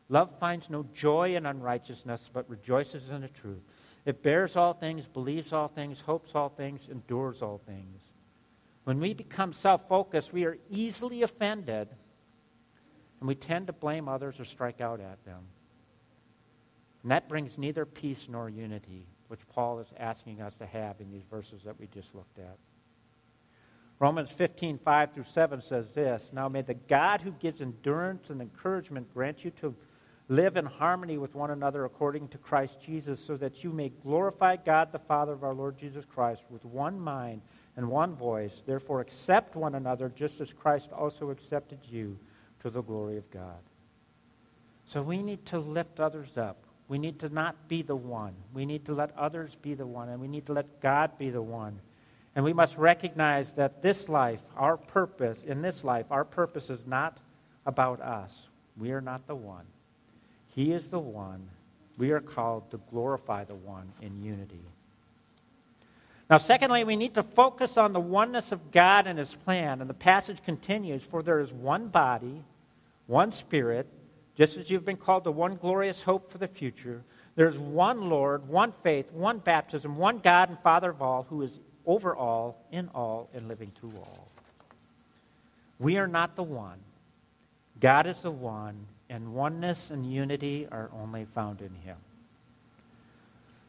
Love 0.09 0.29
finds 0.37 0.69
no 0.69 0.85
joy 0.93 1.33
in 1.37 1.45
unrighteousness, 1.45 2.29
but 2.33 2.49
rejoices 2.49 3.09
in 3.09 3.21
the 3.21 3.29
truth. 3.29 3.63
It 4.05 4.21
bears 4.21 4.57
all 4.57 4.73
things, 4.73 5.07
believes 5.07 5.53
all 5.53 5.69
things, 5.69 6.01
hopes 6.01 6.35
all 6.35 6.49
things, 6.49 6.89
endures 6.91 7.41
all 7.41 7.61
things. 7.65 8.01
When 8.83 8.99
we 8.99 9.13
become 9.13 9.53
self 9.53 9.87
focused, 9.87 10.33
we 10.33 10.43
are 10.43 10.57
easily 10.69 11.23
offended, 11.23 11.87
and 13.21 13.29
we 13.29 13.35
tend 13.35 13.67
to 13.67 13.73
blame 13.73 14.09
others 14.09 14.41
or 14.41 14.43
strike 14.43 14.81
out 14.81 14.99
at 14.99 15.23
them. 15.23 15.45
And 17.03 17.11
that 17.11 17.27
brings 17.27 17.57
neither 17.57 17.85
peace 17.85 18.27
nor 18.29 18.49
unity, 18.49 19.07
which 19.27 19.47
Paul 19.49 19.79
is 19.79 19.87
asking 19.97 20.41
us 20.41 20.53
to 20.55 20.65
have 20.65 20.99
in 20.99 21.11
these 21.11 21.23
verses 21.29 21.61
that 21.63 21.79
we 21.79 21.87
just 21.87 22.13
looked 22.13 22.37
at. 22.37 22.57
Romans 23.99 24.31
15, 24.31 24.79
5 24.79 25.13
through 25.13 25.25
7 25.31 25.61
says 25.61 25.91
this 25.91 26.31
Now 26.33 26.49
may 26.49 26.61
the 26.61 26.73
God 26.73 27.21
who 27.21 27.31
gives 27.31 27.61
endurance 27.61 28.29
and 28.29 28.41
encouragement 28.41 29.13
grant 29.13 29.45
you 29.45 29.51
to 29.61 29.75
live 30.27 30.57
in 30.57 30.65
harmony 30.65 31.17
with 31.17 31.35
one 31.35 31.51
another 31.51 31.85
according 31.85 32.29
to 32.29 32.37
Christ 32.37 32.81
Jesus, 32.81 33.23
so 33.23 33.35
that 33.37 33.63
you 33.63 33.71
may 33.71 33.89
glorify 33.89 34.55
God 34.55 34.91
the 34.91 34.99
Father 34.99 35.33
of 35.33 35.43
our 35.43 35.53
Lord 35.53 35.77
Jesus 35.77 36.05
Christ 36.05 36.41
with 36.49 36.63
one 36.65 36.99
mind 36.99 37.41
and 37.75 37.89
one 37.89 38.15
voice. 38.15 38.63
Therefore, 38.65 39.01
accept 39.01 39.55
one 39.55 39.75
another 39.75 40.09
just 40.09 40.41
as 40.41 40.53
Christ 40.53 40.91
also 40.91 41.29
accepted 41.29 41.79
you 41.89 42.17
to 42.61 42.69
the 42.69 42.81
glory 42.81 43.17
of 43.17 43.29
God. 43.29 43.59
So 44.87 45.01
we 45.01 45.21
need 45.21 45.45
to 45.47 45.59
lift 45.59 45.99
others 45.99 46.37
up. 46.37 46.65
We 46.91 46.97
need 46.97 47.19
to 47.19 47.29
not 47.29 47.69
be 47.69 47.83
the 47.83 47.95
one. 47.95 48.33
We 48.53 48.65
need 48.65 48.83
to 48.87 48.93
let 48.93 49.17
others 49.17 49.55
be 49.61 49.75
the 49.75 49.85
one, 49.85 50.09
and 50.09 50.19
we 50.19 50.27
need 50.27 50.47
to 50.47 50.51
let 50.51 50.81
God 50.81 51.17
be 51.17 51.29
the 51.29 51.41
one. 51.41 51.79
And 52.35 52.43
we 52.43 52.51
must 52.51 52.77
recognize 52.77 53.53
that 53.53 53.81
this 53.81 54.09
life, 54.09 54.41
our 54.57 54.75
purpose, 54.75 55.41
in 55.41 55.61
this 55.61 55.85
life, 55.85 56.05
our 56.11 56.25
purpose 56.25 56.69
is 56.69 56.85
not 56.85 57.17
about 57.65 58.01
us. 58.01 58.33
We 58.77 58.91
are 58.91 58.99
not 58.99 59.25
the 59.25 59.35
one. 59.35 59.63
He 60.49 60.73
is 60.73 60.89
the 60.89 60.99
one. 60.99 61.47
We 61.97 62.11
are 62.11 62.19
called 62.19 62.69
to 62.71 62.81
glorify 62.91 63.45
the 63.45 63.55
one 63.55 63.93
in 64.01 64.21
unity. 64.21 64.65
Now, 66.29 66.39
secondly, 66.39 66.83
we 66.83 66.97
need 66.97 67.13
to 67.13 67.23
focus 67.23 67.77
on 67.77 67.93
the 67.93 68.01
oneness 68.01 68.51
of 68.51 68.69
God 68.73 69.07
and 69.07 69.17
His 69.17 69.33
plan. 69.33 69.79
And 69.79 69.89
the 69.89 69.93
passage 69.93 70.43
continues 70.43 71.03
For 71.03 71.23
there 71.23 71.39
is 71.39 71.53
one 71.53 71.87
body, 71.87 72.43
one 73.07 73.31
Spirit, 73.31 73.87
just 74.35 74.57
as 74.57 74.69
you've 74.69 74.85
been 74.85 74.97
called 74.97 75.23
to 75.25 75.31
one 75.31 75.55
glorious 75.55 76.03
hope 76.03 76.31
for 76.31 76.37
the 76.37 76.47
future, 76.47 77.03
there's 77.35 77.57
one 77.57 78.09
Lord, 78.09 78.47
one 78.47 78.73
faith, 78.83 79.11
one 79.11 79.39
baptism, 79.39 79.97
one 79.97 80.19
God 80.19 80.49
and 80.49 80.59
Father 80.59 80.89
of 80.89 81.01
all, 81.01 81.23
who 81.29 81.41
is 81.41 81.59
over 81.85 82.15
all, 82.15 82.65
in 82.71 82.89
all, 82.93 83.29
and 83.33 83.47
living 83.47 83.71
through 83.79 83.93
all. 83.97 84.27
We 85.79 85.97
are 85.97 86.07
not 86.07 86.35
the 86.35 86.43
one. 86.43 86.79
God 87.79 88.05
is 88.05 88.21
the 88.21 88.31
one, 88.31 88.85
and 89.09 89.33
oneness 89.33 89.91
and 89.91 90.05
unity 90.05 90.67
are 90.71 90.91
only 90.93 91.25
found 91.25 91.61
in 91.61 91.73
Him. 91.83 91.97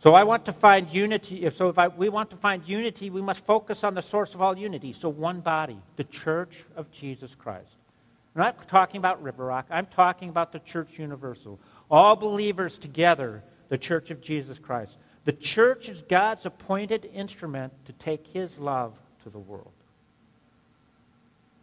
So 0.02 0.14
I 0.14 0.25
want 0.25 0.45
to 0.47 0.52
find 0.52 0.92
unity. 0.92 1.49
So 1.50 1.69
if 1.69 1.78
I, 1.78 1.88
we 1.88 2.09
want 2.09 2.31
to 2.31 2.37
find 2.37 2.66
unity, 2.66 3.09
we 3.09 3.23
must 3.23 3.47
focus 3.47 3.85
on 3.85 3.95
the 3.95 4.02
source 4.02 4.35
of 4.35 4.42
all 4.42 4.59
unity. 4.59 4.92
So 4.92 5.09
one 5.09 5.40
body, 5.40 5.78
the 5.97 6.04
church 6.04 6.64
of 6.76 6.90
Jesus 6.90 7.35
Christ. 7.37 7.71
I'm 8.35 8.43
not 8.43 8.69
talking 8.69 8.99
about 8.99 9.23
River 9.23 9.45
Rock. 9.45 9.67
I'm 9.71 9.87
talking 9.87 10.29
about 10.29 10.53
the 10.53 10.59
church 10.59 10.99
universal. 10.99 11.61
All 11.91 12.17
believers 12.17 12.79
together, 12.79 13.43
the 13.69 13.79
church 13.79 14.11
of 14.11 14.23
Jesus 14.23 14.59
Christ. 14.59 14.97
The 15.25 15.33
church 15.33 15.89
is 15.89 16.03
God's 16.03 16.47
appointed 16.47 17.09
instrument 17.12 17.73
to 17.87 17.93
take 17.93 18.27
his 18.27 18.59
love 18.59 18.99
to 19.25 19.31
the 19.31 19.39
world. 19.39 19.73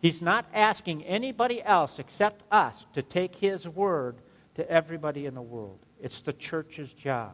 He's 0.02 0.22
not 0.22 0.46
asking 0.54 1.04
anybody 1.04 1.62
else 1.62 2.00
except 2.00 2.44
us 2.52 2.86
to 2.94 3.02
take 3.02 3.36
his 3.36 3.68
word 3.68 4.16
to 4.56 4.70
everybody 4.70 5.26
in 5.26 5.34
the 5.34 5.42
world. 5.42 5.80
It's 6.02 6.22
the 6.22 6.34
church's 6.34 6.94
job. 6.94 7.34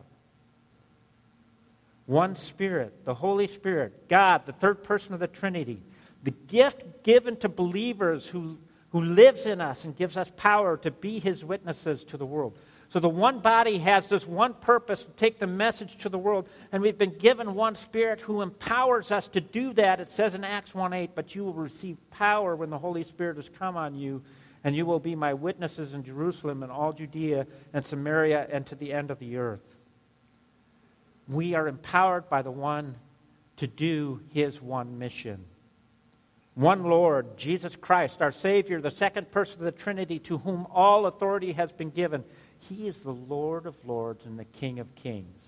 One 2.05 2.35
Spirit, 2.35 3.03
the 3.03 3.15
Holy 3.15 3.47
Spirit, 3.47 4.07
God, 4.07 4.45
the 4.45 4.53
third 4.53 4.83
person 4.83 5.13
of 5.13 5.19
the 5.19 5.27
Trinity, 5.27 5.81
the 6.23 6.31
gift 6.31 7.03
given 7.03 7.35
to 7.37 7.49
believers 7.49 8.27
who 8.27 8.57
who 8.95 9.01
lives 9.01 9.45
in 9.45 9.59
us 9.59 9.83
and 9.83 9.93
gives 9.97 10.15
us 10.15 10.31
power 10.37 10.77
to 10.77 10.89
be 10.89 11.19
his 11.19 11.43
witnesses 11.43 12.05
to 12.05 12.15
the 12.15 12.25
world. 12.25 12.57
So 12.87 13.01
the 13.01 13.09
one 13.09 13.39
body 13.39 13.79
has 13.79 14.07
this 14.07 14.25
one 14.25 14.53
purpose 14.53 15.03
to 15.03 15.11
take 15.11 15.37
the 15.37 15.47
message 15.47 15.97
to 15.97 16.07
the 16.07 16.17
world, 16.17 16.47
and 16.71 16.81
we've 16.81 16.97
been 16.97 17.17
given 17.17 17.55
one 17.55 17.75
spirit 17.75 18.21
who 18.21 18.41
empowers 18.41 19.11
us 19.11 19.27
to 19.27 19.41
do 19.41 19.73
that. 19.73 19.99
It 19.99 20.07
says 20.07 20.33
in 20.33 20.45
Acts 20.45 20.73
1:8, 20.73 21.13
"But 21.13 21.35
you 21.35 21.43
will 21.43 21.51
receive 21.51 21.97
power 22.09 22.55
when 22.55 22.69
the 22.69 22.77
Holy 22.77 23.03
Spirit 23.03 23.35
has 23.35 23.49
come 23.49 23.75
on 23.75 23.95
you, 23.95 24.23
and 24.63 24.77
you 24.77 24.85
will 24.85 25.01
be 25.01 25.13
my 25.13 25.33
witnesses 25.33 25.93
in 25.93 26.01
Jerusalem 26.01 26.63
and 26.63 26.71
all 26.71 26.93
Judea 26.93 27.47
and 27.73 27.85
Samaria 27.85 28.47
and 28.49 28.65
to 28.67 28.75
the 28.75 28.93
end 28.93 29.11
of 29.11 29.19
the 29.19 29.35
earth." 29.35 29.77
We 31.27 31.53
are 31.53 31.67
empowered 31.67 32.29
by 32.29 32.43
the 32.43 32.49
one 32.49 32.95
to 33.57 33.67
do 33.67 34.21
his 34.29 34.61
one 34.61 34.97
mission 34.97 35.47
one 36.55 36.85
Lord, 36.85 37.37
Jesus 37.37 37.75
Christ, 37.75 38.21
our 38.21 38.31
Savior, 38.31 38.79
the 38.79 38.89
second 38.89 39.29
person 39.29 39.59
of 39.59 39.65
the 39.65 39.71
Trinity, 39.73 40.19
to 40.19 40.37
whom 40.39 40.65
all 40.71 41.05
authority 41.05 41.51
has 41.51 41.73
been 41.73 41.89
given. 41.89 42.23
He 42.57 42.87
is 42.87 42.99
the 42.99 43.11
Lord 43.13 43.65
of 43.65 43.75
lords 43.85 44.25
and 44.25 44.39
the 44.39 44.45
King 44.45 44.79
of 44.79 44.95
kings. 44.95 45.45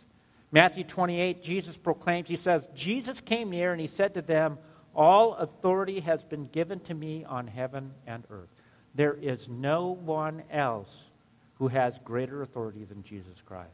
Matthew 0.51 0.83
28, 0.83 1.41
Jesus 1.41 1.77
proclaims, 1.77 2.27
He 2.27 2.35
says, 2.35 2.67
Jesus 2.75 3.21
came 3.21 3.49
near 3.49 3.71
and 3.71 3.79
He 3.79 3.87
said 3.87 4.13
to 4.15 4.21
them, 4.21 4.57
All 4.93 5.35
authority 5.35 6.01
has 6.01 6.23
been 6.23 6.47
given 6.47 6.81
to 6.81 6.93
me 6.93 7.23
on 7.23 7.47
heaven 7.47 7.93
and 8.05 8.23
earth. 8.29 8.49
There 8.93 9.13
is 9.13 9.47
no 9.47 9.91
one 9.91 10.43
else 10.51 10.99
who 11.55 11.69
has 11.69 11.97
greater 12.03 12.41
authority 12.41 12.83
than 12.83 13.03
Jesus 13.03 13.41
Christ. 13.45 13.71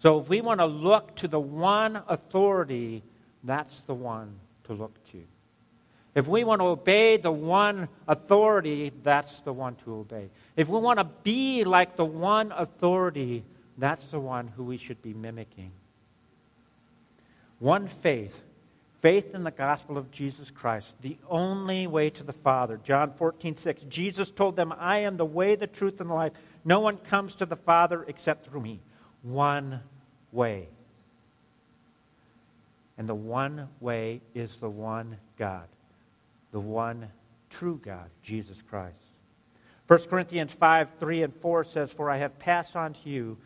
So 0.00 0.20
if 0.20 0.28
we 0.28 0.40
want 0.40 0.60
to 0.60 0.66
look 0.66 1.16
to 1.16 1.28
the 1.28 1.40
one 1.40 2.00
authority, 2.06 3.02
that's 3.42 3.80
the 3.80 3.94
one 3.94 4.36
to 4.64 4.72
look 4.72 4.94
to. 5.10 5.22
If 6.18 6.26
we 6.26 6.42
want 6.42 6.60
to 6.60 6.66
obey 6.66 7.16
the 7.16 7.30
one 7.30 7.88
authority, 8.08 8.90
that's 9.04 9.38
the 9.42 9.52
one 9.52 9.76
to 9.84 9.94
obey. 9.94 10.30
If 10.56 10.68
we 10.68 10.80
want 10.80 10.98
to 10.98 11.04
be 11.04 11.62
like 11.62 11.94
the 11.94 12.04
one 12.04 12.50
authority, 12.50 13.44
that's 13.76 14.04
the 14.08 14.18
one 14.18 14.48
who 14.48 14.64
we 14.64 14.78
should 14.78 15.00
be 15.00 15.14
mimicking. 15.14 15.70
One 17.60 17.86
faith, 17.86 18.42
faith 19.00 19.32
in 19.32 19.44
the 19.44 19.52
gospel 19.52 19.96
of 19.96 20.10
Jesus 20.10 20.50
Christ, 20.50 20.96
the 21.02 21.18
only 21.30 21.86
way 21.86 22.10
to 22.10 22.24
the 22.24 22.32
Father. 22.32 22.80
John 22.82 23.12
14, 23.12 23.56
6. 23.56 23.82
Jesus 23.84 24.32
told 24.32 24.56
them, 24.56 24.74
I 24.76 24.98
am 24.98 25.18
the 25.18 25.24
way, 25.24 25.54
the 25.54 25.68
truth, 25.68 26.00
and 26.00 26.10
the 26.10 26.14
life. 26.14 26.32
No 26.64 26.80
one 26.80 26.96
comes 26.96 27.36
to 27.36 27.46
the 27.46 27.54
Father 27.54 28.04
except 28.08 28.46
through 28.46 28.62
me. 28.62 28.80
One 29.22 29.82
way. 30.32 30.66
And 32.98 33.08
the 33.08 33.14
one 33.14 33.68
way 33.78 34.20
is 34.34 34.56
the 34.56 34.68
one 34.68 35.18
God 35.38 35.68
the 36.50 36.60
one 36.60 37.08
true 37.50 37.80
God, 37.82 38.10
Jesus 38.22 38.62
Christ. 38.62 38.94
1 39.86 40.00
Corinthians 40.04 40.52
5 40.52 40.92
3 40.98 41.22
and 41.22 41.34
4 41.34 41.64
says, 41.64 41.92
For 41.92 42.10
I 42.10 42.18
have 42.18 42.38
passed 42.38 42.76
on 42.76 42.92
to 42.94 43.08
you 43.08 43.38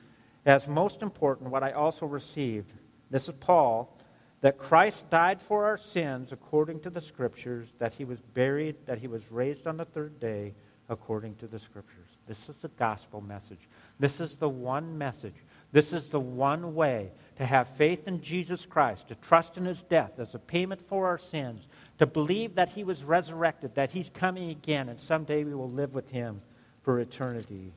as 0.44 0.66
most 0.66 1.02
important 1.02 1.50
what 1.50 1.62
I 1.62 1.72
also 1.72 2.06
received. 2.06 2.72
This 3.10 3.28
is 3.28 3.34
Paul. 3.38 3.96
that 4.40 4.58
Christ 4.58 5.08
died 5.08 5.40
for 5.40 5.66
our 5.66 5.76
sins 5.76 6.32
according 6.32 6.80
to 6.80 6.90
the 6.90 7.00
Scriptures, 7.00 7.68
that 7.78 7.94
he 7.94 8.04
was 8.04 8.20
buried, 8.20 8.74
that 8.86 8.98
he 8.98 9.06
was 9.06 9.30
raised 9.30 9.68
on 9.68 9.76
the 9.76 9.84
third 9.84 10.18
day 10.18 10.54
according 10.88 11.36
to 11.36 11.46
the 11.46 11.60
Scriptures. 11.60 12.11
This 12.26 12.48
is 12.48 12.56
the 12.56 12.68
gospel 12.68 13.20
message. 13.20 13.68
This 13.98 14.20
is 14.20 14.36
the 14.36 14.48
one 14.48 14.96
message. 14.96 15.34
This 15.72 15.92
is 15.92 16.10
the 16.10 16.20
one 16.20 16.74
way 16.74 17.10
to 17.36 17.46
have 17.46 17.68
faith 17.68 18.06
in 18.06 18.20
Jesus 18.20 18.66
Christ, 18.66 19.08
to 19.08 19.14
trust 19.16 19.56
in 19.56 19.64
his 19.64 19.82
death 19.82 20.18
as 20.18 20.34
a 20.34 20.38
payment 20.38 20.86
for 20.86 21.06
our 21.06 21.18
sins, 21.18 21.66
to 21.98 22.06
believe 22.06 22.54
that 22.54 22.70
he 22.70 22.84
was 22.84 23.04
resurrected, 23.04 23.74
that 23.74 23.90
he's 23.90 24.10
coming 24.10 24.50
again, 24.50 24.88
and 24.88 25.00
someday 25.00 25.44
we 25.44 25.54
will 25.54 25.70
live 25.70 25.94
with 25.94 26.10
him 26.10 26.42
for 26.82 27.00
eternity. 27.00 27.72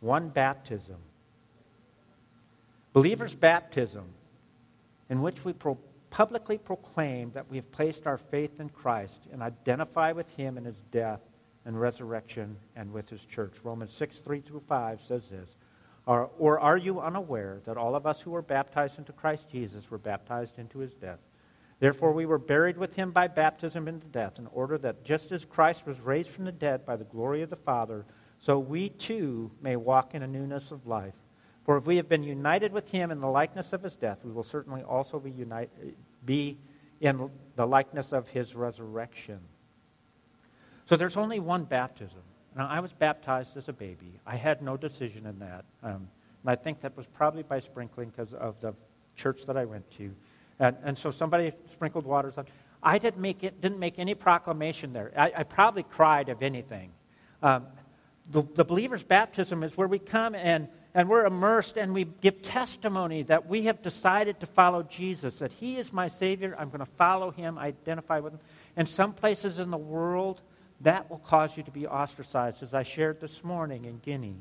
One 0.00 0.28
baptism. 0.28 0.98
Believers' 2.92 3.34
baptism 3.34 4.04
in 5.10 5.20
which 5.20 5.44
we 5.44 5.52
pro- 5.52 5.78
publicly 6.10 6.58
proclaim 6.58 7.30
that 7.32 7.50
we 7.50 7.56
have 7.56 7.70
placed 7.72 8.06
our 8.06 8.18
faith 8.18 8.60
in 8.60 8.68
Christ 8.68 9.20
and 9.32 9.42
identify 9.42 10.12
with 10.12 10.30
him 10.36 10.56
in 10.56 10.64
his 10.64 10.82
death 10.90 11.20
and 11.64 11.80
resurrection 11.80 12.56
and 12.76 12.92
with 12.92 13.08
his 13.08 13.24
church. 13.24 13.54
Romans 13.62 13.92
6, 13.92 14.18
3 14.18 14.40
through 14.40 14.62
5 14.68 15.00
says 15.00 15.28
this. 15.28 15.48
Or, 16.06 16.30
or 16.38 16.58
are 16.58 16.76
you 16.76 17.00
unaware 17.00 17.60
that 17.64 17.76
all 17.76 17.94
of 17.94 18.06
us 18.06 18.20
who 18.20 18.32
were 18.32 18.42
baptized 18.42 18.98
into 18.98 19.12
Christ 19.12 19.48
Jesus 19.50 19.90
were 19.90 19.98
baptized 19.98 20.58
into 20.58 20.80
his 20.80 20.94
death? 20.94 21.20
Therefore, 21.78 22.12
we 22.12 22.26
were 22.26 22.38
buried 22.38 22.76
with 22.76 22.94
him 22.94 23.10
by 23.10 23.26
baptism 23.26 23.88
into 23.88 24.06
death, 24.06 24.38
in 24.38 24.46
order 24.48 24.78
that 24.78 25.04
just 25.04 25.32
as 25.32 25.44
Christ 25.44 25.84
was 25.86 25.98
raised 26.00 26.30
from 26.30 26.44
the 26.44 26.52
dead 26.52 26.86
by 26.86 26.96
the 26.96 27.04
glory 27.04 27.42
of 27.42 27.50
the 27.50 27.56
Father, 27.56 28.04
so 28.40 28.58
we 28.58 28.88
too 28.88 29.50
may 29.60 29.76
walk 29.76 30.14
in 30.14 30.22
a 30.22 30.26
newness 30.28 30.70
of 30.70 30.86
life. 30.86 31.14
For 31.64 31.76
if 31.76 31.86
we 31.86 31.96
have 31.96 32.08
been 32.08 32.24
united 32.24 32.72
with 32.72 32.90
him 32.90 33.10
in 33.10 33.20
the 33.20 33.28
likeness 33.28 33.72
of 33.72 33.82
his 33.82 33.96
death, 33.96 34.18
we 34.24 34.32
will 34.32 34.44
certainly 34.44 34.82
also 34.82 35.18
be, 35.20 35.30
united, 35.30 35.96
be 36.24 36.58
in 37.00 37.30
the 37.56 37.66
likeness 37.66 38.12
of 38.12 38.28
his 38.28 38.54
resurrection. 38.54 39.40
So 40.92 40.96
there's 40.98 41.16
only 41.16 41.40
one 41.40 41.64
baptism. 41.64 42.20
Now, 42.54 42.68
I 42.68 42.80
was 42.80 42.92
baptized 42.92 43.56
as 43.56 43.66
a 43.70 43.72
baby. 43.72 44.20
I 44.26 44.36
had 44.36 44.60
no 44.60 44.76
decision 44.76 45.24
in 45.24 45.38
that. 45.38 45.64
Um, 45.82 46.06
and 46.42 46.50
I 46.50 46.54
think 46.54 46.82
that 46.82 46.94
was 46.98 47.06
probably 47.06 47.42
by 47.42 47.60
sprinkling 47.60 48.10
because 48.10 48.34
of 48.34 48.60
the 48.60 48.74
church 49.16 49.46
that 49.46 49.56
I 49.56 49.64
went 49.64 49.90
to. 49.92 50.14
And, 50.58 50.76
and 50.84 50.98
so 50.98 51.10
somebody 51.10 51.50
sprinkled 51.72 52.04
waters 52.04 52.36
on. 52.36 52.44
I 52.82 52.98
didn't 52.98 53.22
make, 53.22 53.42
it, 53.42 53.58
didn't 53.62 53.78
make 53.78 53.98
any 53.98 54.14
proclamation 54.14 54.92
there. 54.92 55.12
I, 55.16 55.32
I 55.34 55.42
probably 55.44 55.82
cried, 55.82 56.28
if 56.28 56.42
anything. 56.42 56.90
Um, 57.42 57.68
the, 58.30 58.42
the 58.54 58.64
believer's 58.66 59.02
baptism 59.02 59.62
is 59.62 59.74
where 59.78 59.88
we 59.88 59.98
come 59.98 60.34
and 60.34 60.68
and 60.94 61.08
we're 61.08 61.24
immersed 61.24 61.78
and 61.78 61.94
we 61.94 62.04
give 62.04 62.42
testimony 62.42 63.22
that 63.22 63.48
we 63.48 63.62
have 63.62 63.80
decided 63.80 64.40
to 64.40 64.46
follow 64.46 64.82
Jesus, 64.82 65.38
that 65.38 65.50
He 65.52 65.78
is 65.78 65.90
my 65.90 66.06
Savior. 66.06 66.54
I'm 66.58 66.68
going 66.68 66.84
to 66.84 66.92
follow 66.98 67.30
Him, 67.30 67.58
identify 67.58 68.20
with 68.20 68.34
Him. 68.34 68.40
In 68.76 68.84
some 68.84 69.14
places 69.14 69.58
in 69.58 69.70
the 69.70 69.78
world, 69.78 70.42
that 70.82 71.08
will 71.08 71.18
cause 71.18 71.56
you 71.56 71.62
to 71.62 71.70
be 71.70 71.86
ostracized, 71.86 72.62
as 72.62 72.74
I 72.74 72.82
shared 72.82 73.20
this 73.20 73.44
morning 73.44 73.84
in 73.84 73.98
Guinea, 73.98 74.36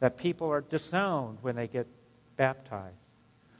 that 0.00 0.16
people 0.16 0.50
are 0.50 0.60
disowned 0.60 1.38
when 1.40 1.56
they 1.56 1.66
get 1.66 1.86
baptized. 2.36 2.96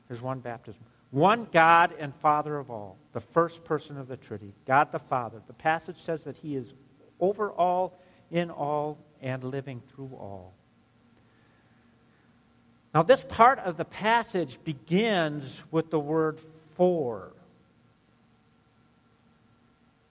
There's 0.08 0.20
one 0.20 0.40
baptism. 0.40 0.82
One 1.10 1.46
God 1.50 1.94
and 1.98 2.14
Father 2.16 2.58
of 2.58 2.70
all, 2.70 2.96
the 3.12 3.20
first 3.20 3.64
person 3.64 3.96
of 3.96 4.08
the 4.08 4.16
Trinity, 4.16 4.52
God 4.66 4.92
the 4.92 4.98
Father. 4.98 5.40
The 5.46 5.54
passage 5.54 5.96
says 6.02 6.24
that 6.24 6.36
He 6.36 6.56
is 6.56 6.74
over 7.20 7.50
all, 7.50 7.98
in 8.30 8.50
all, 8.50 8.98
and 9.22 9.42
living 9.44 9.80
through 9.94 10.10
all. 10.12 10.52
Now, 12.92 13.02
this 13.02 13.24
part 13.24 13.58
of 13.60 13.76
the 13.76 13.84
passage 13.84 14.58
begins 14.64 15.62
with 15.70 15.90
the 15.90 15.98
word 15.98 16.40
for. 16.74 17.32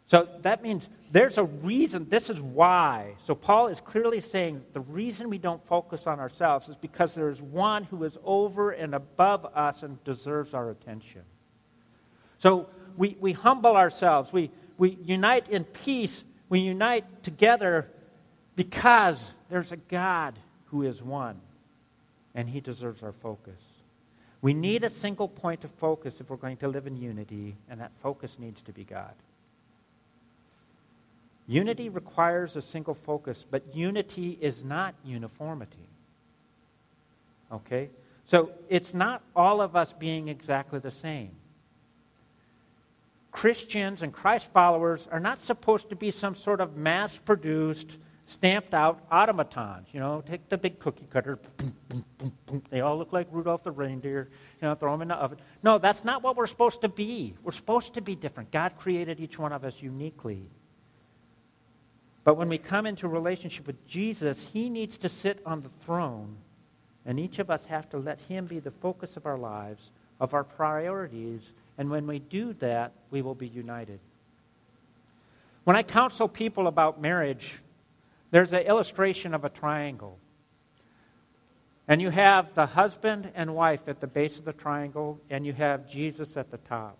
So 0.07 0.27
that 0.41 0.61
means 0.61 0.87
there's 1.11 1.37
a 1.37 1.43
reason. 1.43 2.07
This 2.09 2.29
is 2.29 2.39
why. 2.39 3.15
So 3.25 3.33
Paul 3.33 3.67
is 3.67 3.81
clearly 3.81 4.21
saying 4.21 4.63
the 4.73 4.81
reason 4.81 5.29
we 5.29 5.39
don't 5.39 5.65
focus 5.65 6.05
on 6.05 6.19
ourselves 6.19 6.69
is 6.69 6.75
because 6.75 7.15
there 7.15 7.29
is 7.29 7.41
one 7.41 7.85
who 7.85 8.03
is 8.03 8.17
over 8.23 8.71
and 8.71 8.93
above 8.93 9.45
us 9.55 9.81
and 9.81 10.03
deserves 10.03 10.53
our 10.53 10.69
attention. 10.69 11.23
So 12.39 12.67
we, 12.97 13.17
we 13.19 13.31
humble 13.31 13.75
ourselves. 13.75 14.31
We, 14.31 14.51
we 14.77 14.97
unite 15.03 15.49
in 15.49 15.63
peace. 15.63 16.23
We 16.49 16.59
unite 16.59 17.23
together 17.23 17.89
because 18.55 19.33
there's 19.49 19.71
a 19.71 19.77
God 19.77 20.37
who 20.65 20.83
is 20.83 21.01
one 21.01 21.39
and 22.35 22.49
He 22.49 22.59
deserves 22.59 23.01
our 23.01 23.13
focus. 23.13 23.59
We 24.41 24.53
need 24.53 24.83
a 24.83 24.89
single 24.91 25.27
point 25.27 25.63
of 25.63 25.71
focus 25.71 26.19
if 26.19 26.29
we're 26.29 26.35
going 26.35 26.57
to 26.57 26.67
live 26.67 26.85
in 26.85 26.95
unity, 26.97 27.55
and 27.67 27.81
that 27.81 27.91
focus 28.03 28.35
needs 28.37 28.61
to 28.63 28.71
be 28.71 28.83
God. 28.83 29.13
Unity 31.47 31.89
requires 31.89 32.55
a 32.55 32.61
single 32.61 32.95
focus, 32.95 33.45
but 33.49 33.75
unity 33.75 34.37
is 34.41 34.63
not 34.63 34.95
uniformity. 35.03 35.89
Okay? 37.51 37.89
So 38.27 38.51
it's 38.69 38.93
not 38.93 39.21
all 39.35 39.61
of 39.61 39.75
us 39.75 39.93
being 39.93 40.27
exactly 40.27 40.79
the 40.79 40.91
same. 40.91 41.31
Christians 43.31 44.01
and 44.01 44.13
Christ 44.13 44.51
followers 44.53 45.07
are 45.11 45.19
not 45.19 45.39
supposed 45.39 45.89
to 45.89 45.95
be 45.95 46.09
some 46.09 46.35
sort 46.35 46.61
of 46.61 46.77
mass 46.77 47.17
produced 47.17 47.97
stamped 48.25 48.73
out 48.73 49.05
automatons. 49.11 49.87
You 49.91 49.99
know, 49.99 50.23
take 50.25 50.49
the 50.49 50.57
big 50.57 50.79
cookie 50.79 51.07
cutter. 51.11 51.37
Boom, 51.57 51.75
boom, 51.89 52.33
boom, 52.47 52.63
they 52.69 52.81
all 52.81 52.97
look 52.97 53.13
like 53.13 53.27
Rudolph 53.31 53.63
the 53.63 53.71
reindeer. 53.71 54.29
You 54.61 54.69
know, 54.69 54.75
throw 54.75 54.93
them 54.93 55.03
in 55.03 55.09
the 55.09 55.15
oven. 55.15 55.37
No, 55.61 55.77
that's 55.77 56.03
not 56.03 56.23
what 56.23 56.35
we're 56.35 56.47
supposed 56.47 56.81
to 56.81 56.89
be. 56.89 57.35
We're 57.43 57.51
supposed 57.51 57.93
to 57.95 58.01
be 58.01 58.15
different. 58.15 58.51
God 58.51 58.73
created 58.77 59.19
each 59.19 59.37
one 59.37 59.51
of 59.51 59.63
us 59.63 59.81
uniquely. 59.81 60.49
But 62.25 62.37
when 62.37 62.49
we 62.49 62.57
come 62.57 62.87
into 62.87 63.07
relationship 63.07 63.67
with 63.67 63.87
Jesus, 63.87 64.49
He 64.51 64.67
needs 64.67 64.97
to 64.97 65.09
sit 65.09 65.39
on 65.45 65.61
the 65.61 65.69
throne, 65.85 66.35
and 67.05 67.19
each 67.19 67.37
of 67.39 67.51
us 67.51 67.65
have 67.65 67.87
to 67.91 67.97
let 67.97 68.19
Him 68.21 68.47
be 68.47 68.59
the 68.59 68.71
focus 68.71 69.15
of 69.15 69.27
our 69.27 69.37
lives, 69.37 69.91
of 70.19 70.33
our 70.33 70.43
priorities. 70.43 71.53
And 71.77 71.89
when 71.89 72.07
we 72.07 72.17
do 72.17 72.53
that, 72.53 72.93
we 73.11 73.21
will 73.21 73.35
be 73.35 73.47
united. 73.47 73.99
When 75.65 75.75
I 75.75 75.83
counsel 75.83 76.27
people 76.27 76.67
about 76.67 76.99
marriage, 76.99 77.59
there's 78.31 78.53
an 78.53 78.61
illustration 78.61 79.35
of 79.35 79.45
a 79.45 79.49
triangle. 79.49 80.17
And 81.87 82.01
you 82.01 82.09
have 82.09 82.55
the 82.55 82.65
husband 82.65 83.31
and 83.35 83.53
wife 83.53 83.87
at 83.87 84.01
the 84.01 84.07
base 84.07 84.39
of 84.39 84.45
the 84.45 84.53
triangle, 84.53 85.21
and 85.29 85.45
you 85.45 85.53
have 85.53 85.87
Jesus 85.87 86.37
at 86.37 86.49
the 86.49 86.57
top. 86.57 86.97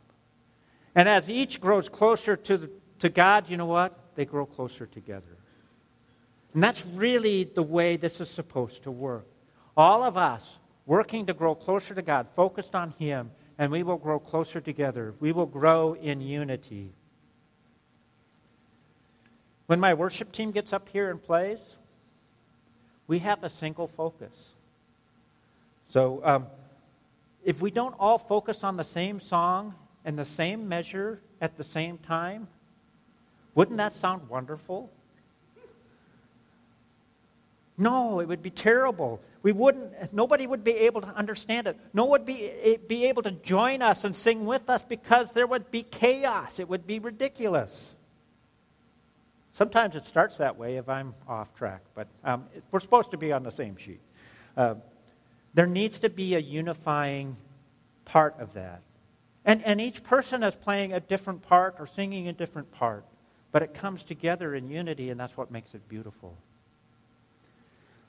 And 0.94 1.10
as 1.10 1.32
each 1.32 1.60
grows 1.60 1.90
closer 1.90 2.36
to, 2.36 2.58
the, 2.58 2.70
to 3.00 3.10
God, 3.10 3.50
you 3.50 3.58
know 3.58 3.66
what? 3.66 3.98
They 4.16 4.26
grow 4.26 4.46
closer 4.46 4.86
together. 4.86 5.38
And 6.54 6.64
that's 6.64 6.86
really 6.86 7.44
the 7.44 7.64
way 7.64 7.98
this 7.98 8.22
is 8.22 8.30
supposed 8.30 8.84
to 8.84 8.92
work. 8.92 9.28
All 9.76 10.04
of 10.04 10.16
us 10.16 10.58
working 10.86 11.26
to 11.26 11.34
grow 11.34 11.54
closer 11.54 11.94
to 11.94 12.02
God, 12.02 12.28
focused 12.36 12.76
on 12.76 12.92
Him, 12.92 13.32
and 13.58 13.72
we 13.72 13.84
will 13.84 13.98
grow 13.98 14.20
closer 14.20 14.62
together. 14.62 15.14
We 15.20 15.32
will 15.32 15.46
grow 15.46 15.94
in 15.94 16.22
unity. 16.22 16.92
When 19.68 19.80
my 19.80 19.94
worship 19.94 20.32
team 20.32 20.52
gets 20.52 20.74
up 20.74 20.90
here 20.90 21.10
and 21.10 21.22
plays, 21.22 21.60
we 23.08 23.20
have 23.20 23.44
a 23.44 23.50
single 23.50 23.88
focus. 23.88 24.34
So 25.90 26.22
um, 26.24 26.48
if 27.44 27.62
we 27.62 27.72
don't 27.72 27.96
all 28.00 28.18
focus 28.18 28.64
on 28.64 28.78
the 28.78 28.84
same 28.84 29.20
song 29.20 29.76
and 30.04 30.18
the 30.18 30.26
same 30.26 30.68
measure 30.68 31.22
at 31.42 31.58
the 31.58 31.64
same 31.64 31.98
time, 31.98 32.48
wouldn't 33.56 33.78
that 33.78 33.94
sound 33.94 34.30
wonderful? 34.30 34.92
No, 37.78 38.20
it 38.20 38.28
would 38.28 38.42
be 38.42 38.52
terrible. 38.52 39.22
We 39.42 39.52
wouldn't, 39.52 40.14
nobody 40.14 40.48
would 40.48 40.64
be 40.64 40.72
able 40.72 41.02
to 41.02 41.08
understand 41.08 41.68
it. 41.68 41.78
No 41.94 42.06
one 42.06 42.22
would 42.22 42.26
be, 42.26 42.50
eh, 42.50 42.78
be 42.88 43.06
able 43.06 43.24
to 43.24 43.32
join 43.32 43.82
us 43.82 44.04
and 44.04 44.16
sing 44.16 44.46
with 44.46 44.70
us 44.70 44.82
because 44.84 45.34
there 45.34 45.46
would 45.46 45.72
be 45.72 45.84
chaos. 45.84 46.60
It 46.60 46.70
would 46.70 46.88
be 46.88 47.00
ridiculous. 47.00 47.96
Sometimes 49.54 49.96
it 49.96 50.06
starts 50.06 50.38
that 50.38 50.58
way 50.58 50.78
if 50.78 50.90
I'm 50.90 51.14
off 51.28 51.54
track, 51.56 51.82
but 51.96 52.08
um, 52.24 52.46
we're 52.72 52.80
supposed 52.80 53.12
to 53.12 53.18
be 53.18 53.32
on 53.32 53.44
the 53.44 53.52
same 53.52 53.78
sheet. 53.78 54.02
Uh, 54.56 54.76
there 55.54 55.68
needs 55.68 56.00
to 56.00 56.10
be 56.10 56.36
a 56.36 56.40
unifying 56.40 57.38
part 58.04 58.36
of 58.40 58.54
that. 58.54 58.82
And, 59.46 59.64
and 59.64 59.80
each 59.80 60.04
person 60.04 60.44
is 60.44 60.56
playing 60.56 60.92
a 60.92 61.00
different 61.00 61.42
part 61.42 61.76
or 61.80 61.88
singing 61.88 62.28
a 62.28 62.34
different 62.34 62.72
part, 62.72 63.06
but 63.56 63.64
it 63.64 63.74
comes 63.74 64.04
together 64.04 64.54
in 64.54 64.68
unity, 64.68 65.10
and 65.10 65.18
that's 65.18 65.38
what 65.38 65.50
makes 65.50 65.74
it 65.74 65.88
beautiful. 65.88 66.36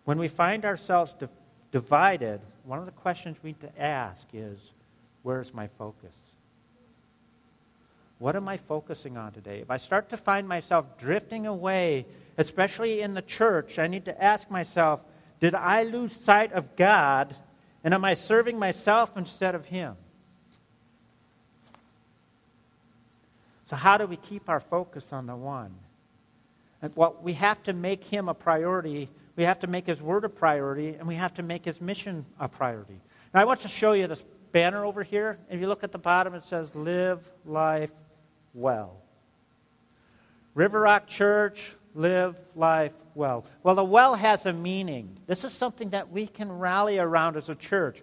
When 0.04 0.18
we 0.18 0.26
find 0.26 0.64
ourselves 0.64 1.14
di- 1.20 1.28
divided, 1.70 2.40
one 2.64 2.80
of 2.80 2.84
the 2.84 2.90
questions 2.90 3.36
we 3.44 3.50
need 3.50 3.60
to 3.60 3.80
ask 3.80 4.26
is 4.32 4.58
where's 5.22 5.54
my 5.54 5.68
focus? 5.78 6.10
What 8.18 8.34
am 8.34 8.48
I 8.48 8.56
focusing 8.56 9.16
on 9.16 9.30
today? 9.30 9.60
If 9.60 9.70
I 9.70 9.76
start 9.76 10.08
to 10.08 10.16
find 10.16 10.48
myself 10.48 10.98
drifting 10.98 11.46
away, 11.46 12.06
especially 12.36 13.00
in 13.00 13.14
the 13.14 13.22
church, 13.22 13.78
I 13.78 13.86
need 13.86 14.06
to 14.06 14.20
ask 14.20 14.50
myself, 14.50 15.04
did 15.38 15.54
I 15.54 15.84
lose 15.84 16.12
sight 16.12 16.54
of 16.54 16.74
God 16.74 17.36
and 17.84 17.94
am 17.94 18.04
I 18.04 18.14
serving 18.14 18.58
myself 18.58 19.16
instead 19.16 19.54
of 19.54 19.66
Him? 19.66 19.94
So, 23.68 23.76
how 23.76 23.98
do 23.98 24.06
we 24.06 24.16
keep 24.16 24.48
our 24.48 24.60
focus 24.60 25.12
on 25.12 25.26
the 25.26 25.36
one? 25.36 25.74
And, 26.82 26.92
well, 26.94 27.16
we 27.22 27.32
have 27.34 27.62
to 27.64 27.72
make 27.72 28.04
him 28.04 28.28
a 28.28 28.34
priority. 28.34 29.08
We 29.34 29.44
have 29.44 29.60
to 29.60 29.66
make 29.66 29.86
his 29.86 30.00
word 30.00 30.24
a 30.24 30.28
priority, 30.28 30.90
and 30.90 31.06
we 31.06 31.16
have 31.16 31.34
to 31.34 31.42
make 31.42 31.64
his 31.64 31.80
mission 31.80 32.24
a 32.38 32.48
priority. 32.48 33.00
Now, 33.34 33.40
I 33.40 33.44
want 33.44 33.60
to 33.60 33.68
show 33.68 33.92
you 33.92 34.06
this 34.06 34.24
banner 34.52 34.84
over 34.84 35.02
here. 35.02 35.38
If 35.50 35.60
you 35.60 35.68
look 35.68 35.84
at 35.84 35.92
the 35.92 35.98
bottom, 35.98 36.34
it 36.34 36.44
says, 36.44 36.74
Live 36.74 37.20
life 37.44 37.90
well. 38.54 38.96
River 40.54 40.80
Rock 40.80 41.06
Church, 41.06 41.74
live 41.94 42.36
life 42.54 42.92
well. 43.14 43.44
Well, 43.62 43.74
the 43.74 43.84
well 43.84 44.14
has 44.14 44.46
a 44.46 44.52
meaning. 44.52 45.18
This 45.26 45.44
is 45.44 45.52
something 45.52 45.90
that 45.90 46.10
we 46.10 46.26
can 46.26 46.50
rally 46.50 46.98
around 46.98 47.36
as 47.36 47.48
a 47.48 47.54
church. 47.54 48.00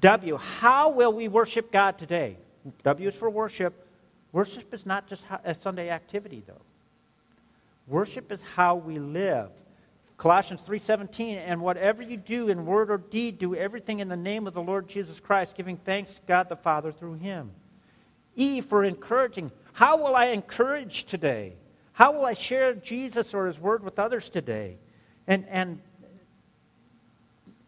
W, 0.00 0.36
how 0.36 0.90
will 0.90 1.12
we 1.12 1.28
worship 1.28 1.72
God 1.72 1.98
today? 1.98 2.36
W 2.82 3.08
is 3.08 3.14
for 3.14 3.30
worship. 3.30 3.87
Worship 4.32 4.72
is 4.74 4.84
not 4.84 5.06
just 5.06 5.24
a 5.44 5.54
Sunday 5.54 5.88
activity, 5.90 6.42
though. 6.46 6.60
Worship 7.86 8.30
is 8.30 8.42
how 8.42 8.74
we 8.74 8.98
live. 8.98 9.50
Colossians 10.18 10.60
3:17 10.62 11.36
and 11.38 11.60
whatever 11.62 12.02
you 12.02 12.16
do 12.16 12.48
in 12.48 12.66
word 12.66 12.90
or 12.90 12.98
deed 12.98 13.38
do 13.38 13.54
everything 13.54 14.00
in 14.00 14.08
the 14.08 14.16
name 14.16 14.46
of 14.46 14.52
the 14.52 14.60
Lord 14.60 14.88
Jesus 14.88 15.20
Christ 15.20 15.54
giving 15.54 15.76
thanks 15.76 16.14
to 16.14 16.20
God 16.26 16.48
the 16.48 16.56
Father 16.56 16.90
through 16.90 17.14
him. 17.14 17.52
E 18.34 18.60
for 18.60 18.84
encouraging. 18.84 19.52
How 19.72 19.96
will 19.96 20.16
I 20.16 20.26
encourage 20.26 21.04
today? 21.04 21.54
How 21.92 22.12
will 22.12 22.24
I 22.24 22.34
share 22.34 22.74
Jesus 22.74 23.32
or 23.32 23.46
his 23.46 23.58
word 23.58 23.84
with 23.84 23.98
others 23.98 24.28
today? 24.28 24.76
And 25.26 25.46
and 25.48 25.80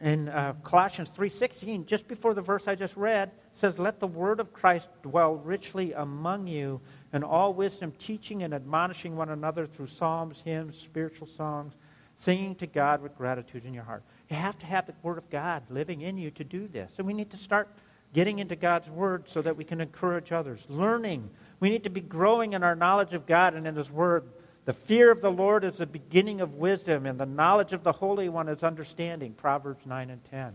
in 0.01 0.29
uh, 0.29 0.55
Colossians 0.65 1.09
3:16 1.11 1.87
just 1.87 2.09
before 2.09 2.35
the 2.35 2.43
verse 2.43 2.67
I 2.67 2.75
just 2.75 2.97
read 2.97 3.31
says 3.55 3.79
let 3.79 4.01
the 4.01 4.07
word 4.07 4.41
of 4.41 4.53
Christ 4.53 4.89
dwell 5.03 5.35
richly 5.35 5.93
among 5.93 6.47
you 6.47 6.81
in 7.13 7.23
all 7.23 7.53
wisdom 7.53 7.93
teaching 7.99 8.43
and 8.43 8.55
admonishing 8.55 9.17
one 9.17 9.31
another 9.31 9.67
through 9.67 9.89
psalms 9.89 10.43
hymns 10.45 10.77
spiritual 10.77 11.27
songs 11.27 11.75
singing 12.21 12.55
to 12.57 12.67
God 12.67 13.03
with 13.03 13.17
gratitude 13.17 13.65
in 13.65 13.75
your 13.75 13.85
heart. 13.85 14.03
You 14.29 14.37
have 14.37 14.59
to 14.59 14.67
have 14.67 14.87
the 14.87 14.95
Word 15.03 15.19
of 15.19 15.31
God 15.31 15.63
living 15.71 16.03
in 16.03 16.19
you 16.19 16.31
to 16.33 16.45
do 16.45 16.69
this. 16.69 16.93
And 16.99 17.07
we 17.07 17.15
need 17.15 17.31
to 17.31 17.37
start 17.37 17.69
getting 18.13 18.39
into 18.39 18.57
God's 18.57 18.89
Word 18.91 19.29
so 19.29 19.41
that 19.43 19.57
we 19.57 19.65
can 19.65 19.81
encourage 19.81 20.31
others. 20.31 20.61
Learning. 20.69 21.31
We 21.61 21.71
need 21.71 21.85
to 21.85 21.91
be 21.91 22.01
growing 22.01 22.53
in 22.53 22.63
our 22.63 22.77
knowledge 22.77 23.15
of 23.15 23.27
God 23.27 23.55
and 23.55 23.67
in 23.67 23.75
His 23.75 23.91
Word. 23.91 24.25
The 24.67 24.73
fear 24.75 25.11
of 25.11 25.23
the 25.23 25.33
Lord 25.33 25.65
is 25.65 25.79
the 25.79 25.87
beginning 25.87 26.43
of 26.43 26.55
wisdom, 26.55 27.07
and 27.07 27.19
the 27.19 27.27
knowledge 27.27 27.73
of 27.73 27.83
the 27.83 27.93
Holy 27.93 28.29
One 28.29 28.49
is 28.49 28.63
understanding. 28.63 29.33
Proverbs 29.33 29.87
9 29.87 30.11
and 30.11 30.23
10. 30.25 30.55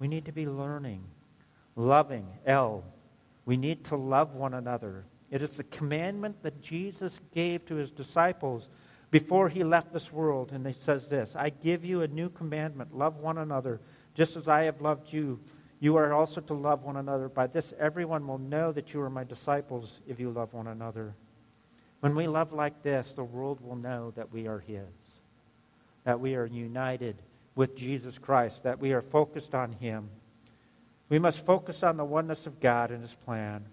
We 0.00 0.08
need 0.08 0.24
to 0.24 0.32
be 0.32 0.46
learning, 0.46 1.04
loving. 1.76 2.26
L. 2.46 2.84
We 3.44 3.56
need 3.56 3.84
to 3.84 3.96
love 3.96 4.34
one 4.34 4.54
another. 4.54 5.04
It 5.30 5.42
is 5.42 5.56
the 5.56 5.64
commandment 5.64 6.42
that 6.42 6.62
Jesus 6.62 7.20
gave 7.34 7.66
to 7.66 7.74
his 7.74 7.90
disciples 7.90 8.68
before 9.10 9.48
he 9.48 9.64
left 9.64 9.92
this 9.92 10.12
world. 10.12 10.52
And 10.52 10.66
he 10.66 10.72
says 10.72 11.08
this 11.08 11.36
I 11.36 11.50
give 11.50 11.84
you 11.84 12.02
a 12.02 12.08
new 12.08 12.28
commandment 12.28 12.96
love 12.96 13.16
one 13.16 13.38
another, 13.38 13.80
just 14.14 14.36
as 14.36 14.48
I 14.48 14.62
have 14.62 14.80
loved 14.80 15.12
you. 15.12 15.40
You 15.80 15.96
are 15.96 16.14
also 16.14 16.40
to 16.40 16.54
love 16.54 16.84
one 16.84 16.96
another. 16.96 17.28
By 17.28 17.46
this, 17.46 17.74
everyone 17.78 18.26
will 18.26 18.38
know 18.38 18.72
that 18.72 18.94
you 18.94 19.00
are 19.02 19.10
my 19.10 19.24
disciples 19.24 20.00
if 20.06 20.18
you 20.18 20.30
love 20.30 20.54
one 20.54 20.66
another. 20.66 21.14
When 22.00 22.14
we 22.14 22.26
love 22.26 22.52
like 22.52 22.82
this, 22.82 23.12
the 23.12 23.24
world 23.24 23.60
will 23.60 23.76
know 23.76 24.12
that 24.16 24.32
we 24.32 24.46
are 24.46 24.60
his, 24.60 24.84
that 26.04 26.20
we 26.20 26.36
are 26.36 26.46
united 26.46 27.16
with 27.54 27.76
Jesus 27.76 28.18
Christ, 28.18 28.62
that 28.62 28.78
we 28.78 28.92
are 28.92 29.00
focused 29.00 29.54
on 29.54 29.72
him. 29.72 30.08
We 31.08 31.18
must 31.18 31.44
focus 31.44 31.82
on 31.82 31.96
the 31.96 32.04
oneness 32.04 32.46
of 32.46 32.60
God 32.60 32.90
and 32.90 33.02
his 33.02 33.14
plan. 33.14 33.66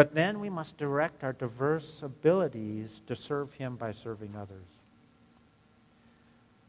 But 0.00 0.14
then 0.14 0.40
we 0.40 0.48
must 0.48 0.78
direct 0.78 1.22
our 1.22 1.34
diverse 1.34 2.02
abilities 2.02 3.02
to 3.06 3.14
serve 3.14 3.52
Him 3.52 3.76
by 3.76 3.92
serving 3.92 4.34
others. 4.34 4.64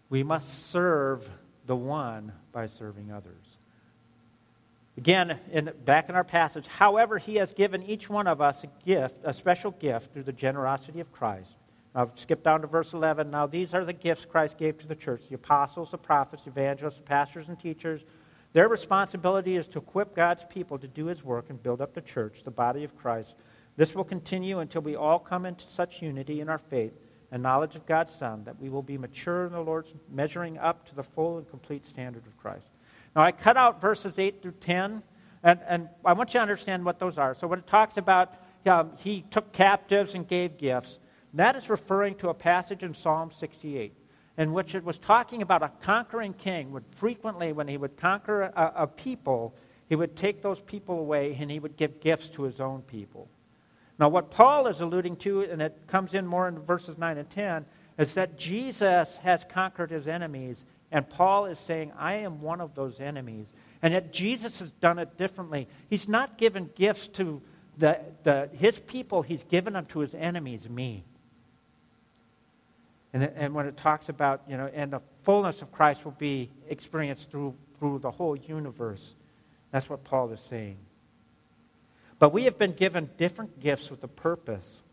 We 0.09 0.21
must 0.21 0.69
serve 0.69 1.31
the 1.65 1.75
one 1.77 2.33
by 2.51 2.67
serving 2.67 3.09
others. 3.09 3.57
Again, 4.97 5.39
in, 5.49 5.71
back 5.85 6.09
in 6.09 6.15
our 6.15 6.25
passage, 6.25 6.67
however, 6.67 7.19
He 7.19 7.35
has 7.35 7.53
given 7.53 7.83
each 7.83 8.09
one 8.09 8.27
of 8.27 8.41
us 8.41 8.65
a 8.65 8.85
gift, 8.85 9.15
a 9.23 9.33
special 9.33 9.71
gift 9.71 10.11
through 10.11 10.23
the 10.23 10.33
generosity 10.33 10.99
of 10.99 11.09
Christ. 11.13 11.51
Now, 11.95 12.11
skip 12.15 12.43
down 12.43 12.59
to 12.61 12.67
verse 12.67 12.91
11. 12.91 13.31
Now, 13.31 13.47
these 13.47 13.73
are 13.73 13.85
the 13.85 13.93
gifts 13.93 14.25
Christ 14.25 14.57
gave 14.57 14.77
to 14.79 14.87
the 14.87 14.95
church 14.95 15.21
the 15.29 15.35
apostles, 15.35 15.91
the 15.91 15.97
prophets, 15.97 16.47
evangelists, 16.47 17.01
pastors, 17.05 17.47
and 17.47 17.57
teachers 17.57 18.01
their 18.53 18.67
responsibility 18.67 19.55
is 19.55 19.67
to 19.69 19.79
equip 19.79 20.15
God's 20.15 20.43
people 20.45 20.77
to 20.79 20.87
do 20.87 21.05
his 21.05 21.23
work 21.23 21.49
and 21.49 21.61
build 21.61 21.81
up 21.81 21.93
the 21.93 22.01
church, 22.01 22.43
the 22.43 22.51
body 22.51 22.83
of 22.83 22.97
Christ. 22.97 23.35
This 23.77 23.95
will 23.95 24.03
continue 24.03 24.59
until 24.59 24.81
we 24.81 24.95
all 24.95 25.19
come 25.19 25.45
into 25.45 25.65
such 25.67 26.01
unity 26.01 26.41
in 26.41 26.49
our 26.49 26.57
faith 26.57 26.93
and 27.31 27.41
knowledge 27.41 27.75
of 27.75 27.85
God's 27.85 28.13
Son 28.13 28.43
that 28.43 28.59
we 28.59 28.69
will 28.69 28.81
be 28.81 28.97
mature 28.97 29.45
in 29.45 29.53
the 29.53 29.61
Lord's 29.61 29.93
measuring 30.11 30.57
up 30.57 30.87
to 30.89 30.95
the 30.95 31.03
full 31.03 31.37
and 31.37 31.49
complete 31.49 31.87
standard 31.87 32.27
of 32.27 32.37
Christ. 32.37 32.67
Now, 33.15 33.23
I 33.23 33.31
cut 33.31 33.55
out 33.55 33.79
verses 33.79 34.19
8 34.19 34.41
through 34.41 34.55
10, 34.59 35.01
and, 35.43 35.59
and 35.65 35.89
I 36.03 36.13
want 36.13 36.29
you 36.29 36.39
to 36.39 36.41
understand 36.41 36.83
what 36.83 36.99
those 36.99 37.17
are. 37.17 37.33
So, 37.33 37.47
when 37.47 37.59
it 37.59 37.67
talks 37.67 37.97
about 37.97 38.33
um, 38.65 38.91
he 38.97 39.23
took 39.31 39.51
captives 39.53 40.13
and 40.13 40.27
gave 40.27 40.57
gifts, 40.57 40.99
that 41.33 41.55
is 41.55 41.69
referring 41.69 42.15
to 42.15 42.29
a 42.29 42.33
passage 42.33 42.83
in 42.83 42.93
Psalm 42.93 43.31
68 43.31 43.93
in 44.41 44.53
which 44.53 44.73
it 44.73 44.83
was 44.83 44.97
talking 44.97 45.43
about 45.43 45.61
a 45.61 45.71
conquering 45.81 46.33
king 46.33 46.71
would 46.71 46.83
frequently, 46.89 47.53
when 47.53 47.67
he 47.67 47.77
would 47.77 47.95
conquer 47.95 48.41
a, 48.41 48.71
a, 48.75 48.87
people, 48.87 49.53
he 49.87 49.95
would 49.95 50.15
take 50.15 50.41
those 50.41 50.59
people 50.59 50.97
away 50.97 51.37
and 51.39 51.51
he 51.51 51.59
would 51.59 51.77
give 51.77 51.99
gifts 51.99 52.27
to 52.27 52.41
his 52.41 52.59
own 52.59 52.81
people. 52.81 53.29
Now, 53.99 54.09
what 54.09 54.31
Paul 54.31 54.65
is 54.65 54.81
alluding 54.81 55.17
to, 55.17 55.41
and 55.43 55.61
it 55.61 55.77
comes 55.85 56.15
in 56.15 56.25
more 56.25 56.47
in 56.47 56.57
verses 56.57 56.97
9 56.97 57.19
and 57.19 57.29
10, 57.29 57.65
is 57.99 58.15
that 58.15 58.35
Jesus 58.35 59.17
has 59.17 59.43
conquered 59.43 59.91
his 59.91 60.07
enemies, 60.07 60.65
and 60.91 61.07
Paul 61.07 61.45
is 61.45 61.59
saying, 61.59 61.91
I 61.95 62.15
am 62.15 62.41
one 62.41 62.61
of 62.61 62.73
those 62.73 62.99
enemies. 62.99 63.45
And 63.83 63.93
yet 63.93 64.11
Jesus 64.11 64.59
has 64.59 64.71
done 64.71 64.97
it 64.97 65.17
differently. 65.17 65.67
He's 65.87 66.07
not 66.07 66.39
given 66.39 66.71
gifts 66.73 67.07
to 67.09 67.43
the, 67.77 67.99
the, 68.23 68.49
his 68.53 68.79
people, 68.79 69.21
he's 69.21 69.43
given 69.43 69.73
them 69.73 69.85
to 69.87 69.99
his 69.99 70.15
enemies, 70.15 70.67
me. 70.67 71.03
And, 73.13 73.23
and 73.23 73.53
when 73.53 73.65
it 73.65 73.77
talks 73.77 74.09
about, 74.09 74.41
you 74.47 74.57
know, 74.57 74.69
and 74.73 74.93
the 74.93 75.01
fullness 75.23 75.61
of 75.61 75.71
Christ 75.71 76.05
will 76.05 76.11
be 76.11 76.49
experienced 76.69 77.31
through, 77.31 77.55
through 77.77 77.99
the 77.99 78.11
whole 78.11 78.35
universe. 78.35 79.15
That's 79.71 79.89
what 79.89 80.03
Paul 80.03 80.31
is 80.31 80.39
saying. 80.39 80.77
But 82.19 82.31
we 82.31 82.43
have 82.43 82.57
been 82.57 82.73
given 82.73 83.09
different 83.17 83.59
gifts 83.59 83.89
with 83.89 84.03
a 84.03 84.07
purpose. 84.07 84.83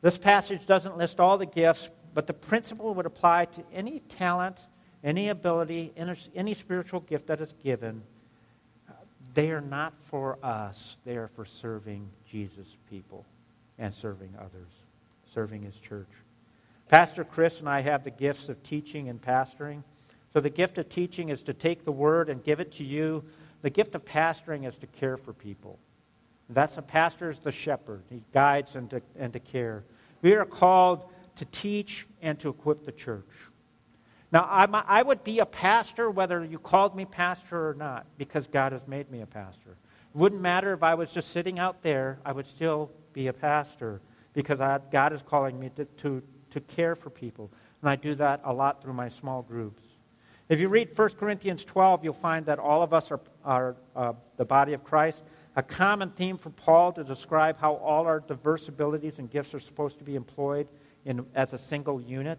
This 0.00 0.18
passage 0.18 0.66
doesn't 0.66 0.96
list 0.96 1.18
all 1.18 1.38
the 1.38 1.46
gifts, 1.46 1.88
but 2.14 2.26
the 2.26 2.34
principle 2.34 2.94
would 2.94 3.06
apply 3.06 3.46
to 3.46 3.64
any 3.72 4.00
talent, 4.00 4.58
any 5.02 5.28
ability, 5.28 5.92
any 6.34 6.54
spiritual 6.54 7.00
gift 7.00 7.28
that 7.28 7.40
is 7.40 7.54
given. 7.64 8.02
They 9.34 9.50
are 9.50 9.60
not 9.60 9.92
for 10.04 10.38
us, 10.42 10.96
they 11.04 11.16
are 11.16 11.28
for 11.28 11.44
serving 11.44 12.08
Jesus' 12.30 12.76
people 12.90 13.24
and 13.78 13.94
serving 13.94 14.34
others, 14.38 14.68
serving 15.32 15.62
his 15.62 15.76
church. 15.76 16.08
Pastor 16.88 17.24
Chris 17.24 17.60
and 17.60 17.68
I 17.68 17.80
have 17.80 18.04
the 18.04 18.10
gifts 18.10 18.48
of 18.48 18.62
teaching 18.62 19.08
and 19.08 19.20
pastoring. 19.20 19.82
So 20.32 20.40
the 20.40 20.50
gift 20.50 20.78
of 20.78 20.88
teaching 20.88 21.28
is 21.28 21.42
to 21.44 21.54
take 21.54 21.84
the 21.84 21.92
word 21.92 22.28
and 22.28 22.42
give 22.42 22.60
it 22.60 22.72
to 22.72 22.84
you. 22.84 23.24
The 23.62 23.70
gift 23.70 23.94
of 23.94 24.04
pastoring 24.04 24.66
is 24.66 24.76
to 24.78 24.86
care 24.86 25.16
for 25.16 25.32
people. 25.32 25.78
That's 26.50 26.78
a 26.78 26.82
pastor 26.82 27.30
is 27.30 27.40
the 27.40 27.52
shepherd. 27.52 28.02
He 28.08 28.22
guides 28.32 28.74
and 28.74 28.88
to, 28.90 29.02
and 29.18 29.32
to 29.34 29.40
care. 29.40 29.84
We 30.22 30.32
are 30.34 30.46
called 30.46 31.04
to 31.36 31.44
teach 31.46 32.06
and 32.22 32.38
to 32.40 32.48
equip 32.48 32.84
the 32.84 32.92
church. 32.92 33.28
Now, 34.32 34.46
I'm, 34.50 34.74
I 34.74 35.02
would 35.02 35.24
be 35.24 35.38
a 35.38 35.46
pastor 35.46 36.10
whether 36.10 36.44
you 36.44 36.58
called 36.58 36.94
me 36.94 37.04
pastor 37.04 37.70
or 37.70 37.74
not, 37.74 38.06
because 38.18 38.46
God 38.46 38.72
has 38.72 38.86
made 38.86 39.10
me 39.10 39.20
a 39.22 39.26
pastor. 39.26 39.70
It 39.70 40.18
wouldn't 40.18 40.42
matter 40.42 40.72
if 40.72 40.82
I 40.82 40.94
was 40.94 41.12
just 41.12 41.32
sitting 41.32 41.58
out 41.58 41.82
there, 41.82 42.18
I 42.24 42.32
would 42.32 42.46
still 42.46 42.90
be 43.12 43.28
a 43.28 43.32
pastor, 43.32 44.00
because 44.34 44.60
I, 44.60 44.80
God 44.90 45.12
is 45.12 45.22
calling 45.22 45.58
me 45.58 45.70
to, 45.76 45.84
to, 45.84 46.22
to 46.50 46.60
care 46.60 46.94
for 46.94 47.10
people. 47.10 47.50
And 47.82 47.90
I 47.90 47.96
do 47.96 48.14
that 48.16 48.40
a 48.44 48.52
lot 48.52 48.82
through 48.82 48.94
my 48.94 49.08
small 49.08 49.42
groups. 49.42 49.82
If 50.48 50.60
you 50.60 50.68
read 50.68 50.96
1 50.96 51.08
Corinthians 51.10 51.64
12, 51.64 52.04
you'll 52.04 52.14
find 52.14 52.46
that 52.46 52.58
all 52.58 52.82
of 52.82 52.94
us 52.94 53.10
are, 53.10 53.20
are 53.44 53.76
uh, 53.94 54.14
the 54.36 54.46
body 54.46 54.72
of 54.72 54.82
Christ. 54.82 55.22
A 55.56 55.62
common 55.62 56.10
theme 56.10 56.38
for 56.38 56.50
Paul 56.50 56.92
to 56.92 57.04
describe 57.04 57.58
how 57.58 57.74
all 57.74 58.06
our 58.06 58.20
diverse 58.20 58.68
abilities 58.68 59.18
and 59.18 59.30
gifts 59.30 59.52
are 59.54 59.60
supposed 59.60 59.98
to 59.98 60.04
be 60.04 60.14
employed 60.14 60.68
in, 61.04 61.26
as 61.34 61.52
a 61.52 61.58
single 61.58 62.00
unit. 62.00 62.38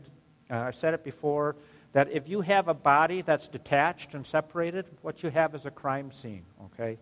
Uh, 0.50 0.58
I've 0.58 0.76
said 0.76 0.93
it 0.93 1.04
before 1.04 1.56
that 1.93 2.12
if 2.12 2.28
you 2.28 2.41
have 2.41 2.67
a 2.67 2.74
body 2.74 3.22
that's 3.22 3.48
detached 3.48 4.13
and 4.13 4.26
separated, 4.26 4.86
what 5.02 5.22
you 5.24 5.30
have 5.30 5.54
is 5.54 5.65
a 5.65 5.72
crime 5.72 6.12
scene, 6.12 6.45
okay? 6.65 6.98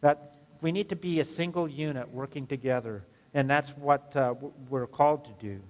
That 0.00 0.36
we 0.62 0.72
need 0.72 0.88
to 0.90 0.96
be 0.96 1.20
a 1.20 1.24
single 1.24 1.68
unit 1.68 2.10
working 2.10 2.46
together, 2.46 3.04
and 3.34 3.48
that's 3.48 3.70
what 3.70 4.14
uh, 4.16 4.34
we're 4.68 4.86
called 4.86 5.24
to 5.26 5.32
do. 5.38 5.60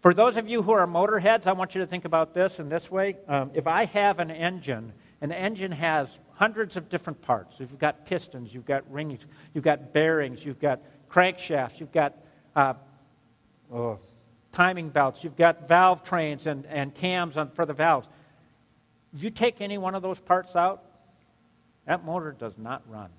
For 0.00 0.14
those 0.14 0.36
of 0.36 0.48
you 0.48 0.62
who 0.62 0.72
are 0.72 0.86
motorheads, 0.86 1.46
I 1.46 1.52
want 1.52 1.74
you 1.74 1.80
to 1.80 1.86
think 1.86 2.04
about 2.04 2.32
this 2.32 2.60
in 2.60 2.68
this 2.68 2.90
way. 2.90 3.16
Um, 3.26 3.50
if 3.54 3.66
I 3.66 3.84
have 3.86 4.20
an 4.20 4.30
engine, 4.30 4.92
an 5.20 5.32
engine 5.32 5.72
has 5.72 6.08
hundreds 6.34 6.76
of 6.76 6.88
different 6.88 7.20
parts. 7.20 7.58
You've 7.58 7.78
got 7.78 8.06
pistons, 8.06 8.54
you've 8.54 8.64
got 8.64 8.88
rings, 8.92 9.26
you've 9.54 9.64
got 9.64 9.92
bearings, 9.92 10.44
you've 10.44 10.60
got 10.60 10.80
crankshafts, 11.10 11.80
you've 11.80 11.90
got 11.90 12.14
uh, 12.54 12.74
oh, 13.72 13.98
timing 14.52 14.90
belts, 14.90 15.24
you've 15.24 15.36
got 15.36 15.66
valve 15.66 16.04
trains 16.04 16.46
and, 16.46 16.64
and 16.66 16.94
cams 16.94 17.36
on, 17.36 17.50
for 17.50 17.66
the 17.66 17.72
valves. 17.72 18.06
You 19.12 19.30
take 19.30 19.60
any 19.60 19.78
one 19.78 19.96
of 19.96 20.02
those 20.02 20.20
parts 20.20 20.54
out, 20.54 20.84
that 21.86 22.04
motor 22.04 22.30
does 22.38 22.56
not 22.56 22.82
run. 22.88 23.10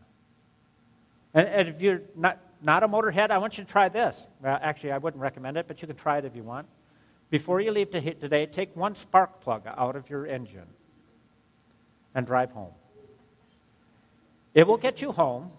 And, 1.34 1.46
and 1.46 1.68
if 1.68 1.82
you're 1.82 2.02
not, 2.16 2.40
not 2.62 2.84
a 2.84 2.88
motorhead, 2.88 3.32
I 3.32 3.38
want 3.38 3.58
you 3.58 3.64
to 3.64 3.70
try 3.70 3.90
this. 3.90 4.28
Well, 4.42 4.58
actually, 4.62 4.92
I 4.92 4.98
wouldn't 4.98 5.22
recommend 5.22 5.58
it, 5.58 5.68
but 5.68 5.82
you 5.82 5.88
can 5.88 5.96
try 5.96 6.18
it 6.18 6.26
if 6.26 6.36
you 6.36 6.44
want. 6.44 6.68
Before 7.30 7.62
you 7.62 7.72
leave 7.72 7.92
to 7.92 8.14
today, 8.16 8.46
take 8.46 8.76
one 8.76 8.96
spark 8.96 9.42
plug 9.42 9.64
out 9.66 9.96
of 9.96 10.10
your 10.10 10.26
engine 10.26 10.68
and 12.16 12.26
drive 12.26 12.52
home. 12.52 12.74
It 14.54 14.68
will 14.68 14.78
get 14.78 15.02
you 15.02 15.12
home, 15.12 15.52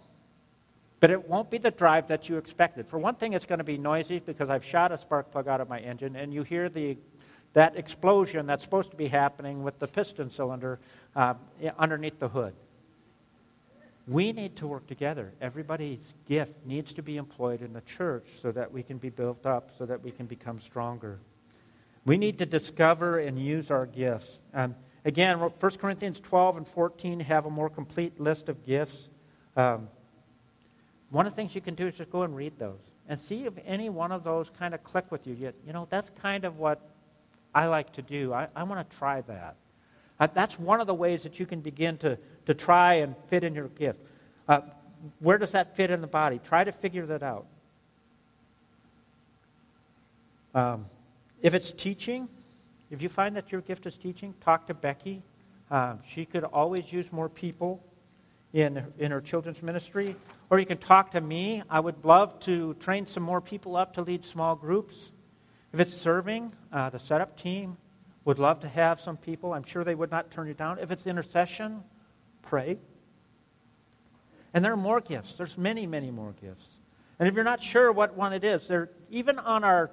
but 0.99 1.11
it 1.11 1.29
won't 1.29 1.49
be 1.49 1.59
the 1.59 1.71
drive 1.71 2.09
that 2.09 2.29
you 2.29 2.37
expected. 2.37 2.89
For 2.89 2.99
one 2.99 3.15
thing, 3.15 3.33
it's 3.33 3.47
going 3.47 3.59
to 3.59 3.65
be 3.65 3.79
noisy 3.79 4.19
because 4.19 4.51
I've 4.51 4.65
shot 4.65 4.93
a 4.93 4.99
spark 4.99 5.31
plug 5.31 5.49
out 5.49 5.61
of 5.61 5.69
my 5.69 5.79
engine, 5.79 6.17
and 6.17 6.35
you 6.35 6.43
hear 6.43 6.69
the, 6.69 6.99
that 7.53 7.77
explosion 7.77 8.47
that's 8.47 8.65
supposed 8.65 8.91
to 8.91 8.97
be 8.97 9.09
happening 9.09 9.63
with 9.63 9.79
the 9.79 9.87
piston 9.87 10.29
cylinder 10.29 10.81
uh, 11.15 11.35
underneath 11.79 12.19
the 12.19 12.29
hood. 12.29 12.55
We 14.11 14.33
need 14.33 14.57
to 14.57 14.67
work 14.67 14.89
together. 14.89 15.33
Everybody's 15.41 16.15
gift 16.27 16.67
needs 16.67 16.93
to 16.95 17.03
be 17.03 17.17
employed 17.17 17.63
in 17.63 17.73
the 17.73 17.81
church 17.83 18.27
so 18.43 18.51
that 18.51 18.73
we 18.73 18.83
can 18.83 18.99
be 18.99 19.09
built 19.09 19.47
up, 19.47 19.71
so 19.79 19.87
that 19.87 20.03
we 20.03 20.11
can 20.11 20.27
become 20.27 20.61
stronger. 20.61 21.21
We 22.05 22.17
need 22.17 22.39
to 22.39 22.47
discover 22.47 23.21
and 23.21 23.39
use 23.39 23.71
our 23.71 23.87
gifts. 23.87 24.41
Um, 24.53 24.75
again, 25.05 25.39
1 25.39 25.53
Corinthians 25.79 26.19
12 26.19 26.57
and 26.57 26.67
14 26.67 27.21
have 27.21 27.47
a 27.47 27.51
more 27.51 27.71
complete 27.71 28.19
list 28.19 28.49
of 28.49 28.67
gifts. 28.67 29.09
Um, 29.57 29.87
one 31.11 31.25
of 31.27 31.33
the 31.33 31.37
things 31.37 31.55
you 31.55 31.61
can 31.61 31.77
do 31.77 31.87
is 31.87 31.95
just 31.95 32.11
go 32.11 32.23
and 32.23 32.35
read 32.35 32.59
those 32.59 32.81
and 33.09 33.21
see 33.21 33.45
if 33.45 33.53
any 33.65 33.91
one 33.91 34.11
of 34.11 34.25
those 34.25 34.51
kind 34.59 34.75
of 34.75 34.83
click 34.83 35.05
with 35.13 35.25
you. 35.25 35.35
You, 35.35 35.53
you 35.65 35.73
know, 35.73 35.87
that's 35.89 36.11
kind 36.21 36.45
of 36.45 36.59
what 36.59 36.81
I 37.55 37.69
like 37.69 37.93
to 37.93 38.03
do. 38.03 38.33
I, 38.33 38.49
I 38.57 38.65
want 38.65 38.91
to 38.91 38.97
try 38.97 39.21
that. 39.21 39.55
Uh, 40.21 40.29
that's 40.35 40.59
one 40.59 40.83
of 40.83 40.87
the 40.87 40.95
ways 40.95 41.23
that 41.23 41.41
you 41.41 41.47
can 41.47 41.61
begin 41.61 41.97
to, 41.97 42.19
to 42.51 42.55
try 42.55 42.95
and 42.95 43.15
fit 43.29 43.45
in 43.45 43.55
your 43.55 43.69
gift. 43.69 44.01
Uh, 44.49 44.61
where 45.21 45.39
does 45.39 45.53
that 45.53 45.77
fit 45.77 45.89
in 45.89 46.01
the 46.01 46.09
body? 46.09 46.41
Try 46.45 46.65
to 46.65 46.73
figure 46.73 47.07
that 47.07 47.23
out. 47.23 47.47
Um, 50.53 50.87
if 51.43 51.55
it's 51.55 51.71
teaching, 51.71 52.29
if 52.91 53.03
you 53.03 53.09
find 53.09 53.37
that 53.37 53.53
your 53.53 53.61
gift 53.61 53.87
is 53.87 53.97
teaching, 53.97 54.35
talk 54.41 54.67
to 54.67 54.75
Becky. 54.75 55.23
Um, 55.71 56.01
she 56.13 56.25
could 56.25 56.43
always 56.43 56.93
use 56.93 57.13
more 57.13 57.29
people 57.29 57.85
in, 58.53 58.85
in 58.99 59.13
her 59.13 59.21
children's 59.21 59.63
ministry. 59.63 60.17
Or 60.51 60.59
you 60.59 60.67
can 60.67 60.79
talk 60.79 61.13
to 61.13 61.21
me. 61.21 61.63
I 61.71 61.79
would 61.79 62.05
love 62.05 62.41
to 62.41 62.75
train 62.75 63.07
some 63.07 63.23
more 63.23 63.41
people 63.41 63.77
up 63.77 63.95
to 63.95 64.03
lead 64.03 64.25
small 64.25 64.57
groups. 64.57 65.13
If 65.73 65.79
it's 65.79 65.95
serving, 65.95 66.53
uh, 66.73 66.91
the 66.91 66.99
setup 66.99 67.41
team 67.41 67.77
would 68.25 68.41
love 68.41 68.59
to 68.63 68.69
have 68.69 69.01
some 69.01 69.17
people. 69.17 69.53
I'm 69.53 69.63
sure 69.63 69.85
they 69.85 69.95
would 69.95 70.11
not 70.11 70.33
turn 70.33 70.49
you 70.49 70.55
down. 70.55 70.81
If 70.81 70.91
it's 70.91 71.07
intercession, 71.07 71.85
pray. 72.43 72.79
And 74.53 74.65
there 74.65 74.73
are 74.73 74.77
more 74.77 75.01
gifts. 75.01 75.35
There's 75.35 75.57
many, 75.57 75.87
many 75.87 76.11
more 76.11 76.35
gifts. 76.41 76.65
And 77.19 77.29
if 77.29 77.35
you're 77.35 77.45
not 77.45 77.63
sure 77.63 77.93
what 77.93 78.17
one 78.17 78.33
it 78.33 78.45
is, 78.45 78.67
there 78.67 78.91
even 79.11 79.39
on 79.39 79.65
our 79.65 79.91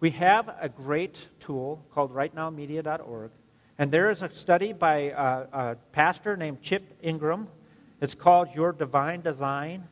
we 0.00 0.10
have 0.12 0.48
a 0.58 0.70
great 0.70 1.28
tool 1.40 1.84
called 1.92 2.14
rightnowmedia.org, 2.14 3.30
and 3.78 3.92
there 3.92 4.10
is 4.10 4.22
a 4.22 4.30
study 4.30 4.72
by 4.72 4.96
a, 4.96 5.46
a 5.52 5.76
pastor 5.92 6.38
named 6.38 6.62
Chip 6.62 6.98
Ingram. 7.02 7.48
It's 8.00 8.14
called 8.14 8.48
Your 8.54 8.72
Divine 8.72 9.20
Design. 9.20 9.86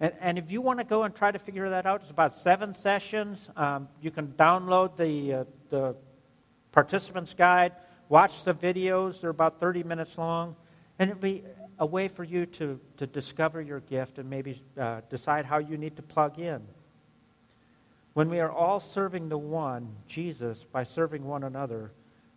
And, 0.00 0.14
and, 0.18 0.38
if 0.38 0.50
you 0.50 0.62
want 0.62 0.78
to 0.78 0.86
go 0.86 1.02
and 1.02 1.14
try 1.14 1.30
to 1.30 1.38
figure 1.38 1.68
that 1.68 1.84
out, 1.84 2.00
it's 2.00 2.10
about 2.10 2.32
seven 2.32 2.74
sessions. 2.74 3.50
Um, 3.54 3.88
you 4.00 4.10
can 4.10 4.28
download 4.28 4.96
the, 4.96 5.34
uh, 5.34 5.44
the 5.68 5.94
participants 6.72 7.34
guide, 7.34 7.72
watch 8.08 8.44
the 8.44 8.54
videos. 8.54 9.20
They're 9.20 9.28
about 9.28 9.60
30 9.60 9.82
minutes 9.82 10.16
long. 10.16 10.56
And 11.00 11.10
it'll 11.10 11.22
be 11.22 11.42
a 11.78 11.86
way 11.86 12.08
for 12.08 12.24
you 12.24 12.44
to, 12.44 12.78
to 12.98 13.06
discover 13.06 13.62
your 13.62 13.80
gift 13.80 14.18
and 14.18 14.28
maybe 14.28 14.62
uh, 14.78 15.00
decide 15.08 15.46
how 15.46 15.56
you 15.56 15.78
need 15.78 15.96
to 15.96 16.02
plug 16.02 16.38
in. 16.38 16.60
When 18.12 18.28
we 18.28 18.38
are 18.38 18.52
all 18.52 18.80
serving 18.80 19.30
the 19.30 19.38
one, 19.38 19.88
Jesus, 20.06 20.66
by 20.70 20.84
serving 20.84 21.24
one 21.24 21.42
another, 21.42 21.90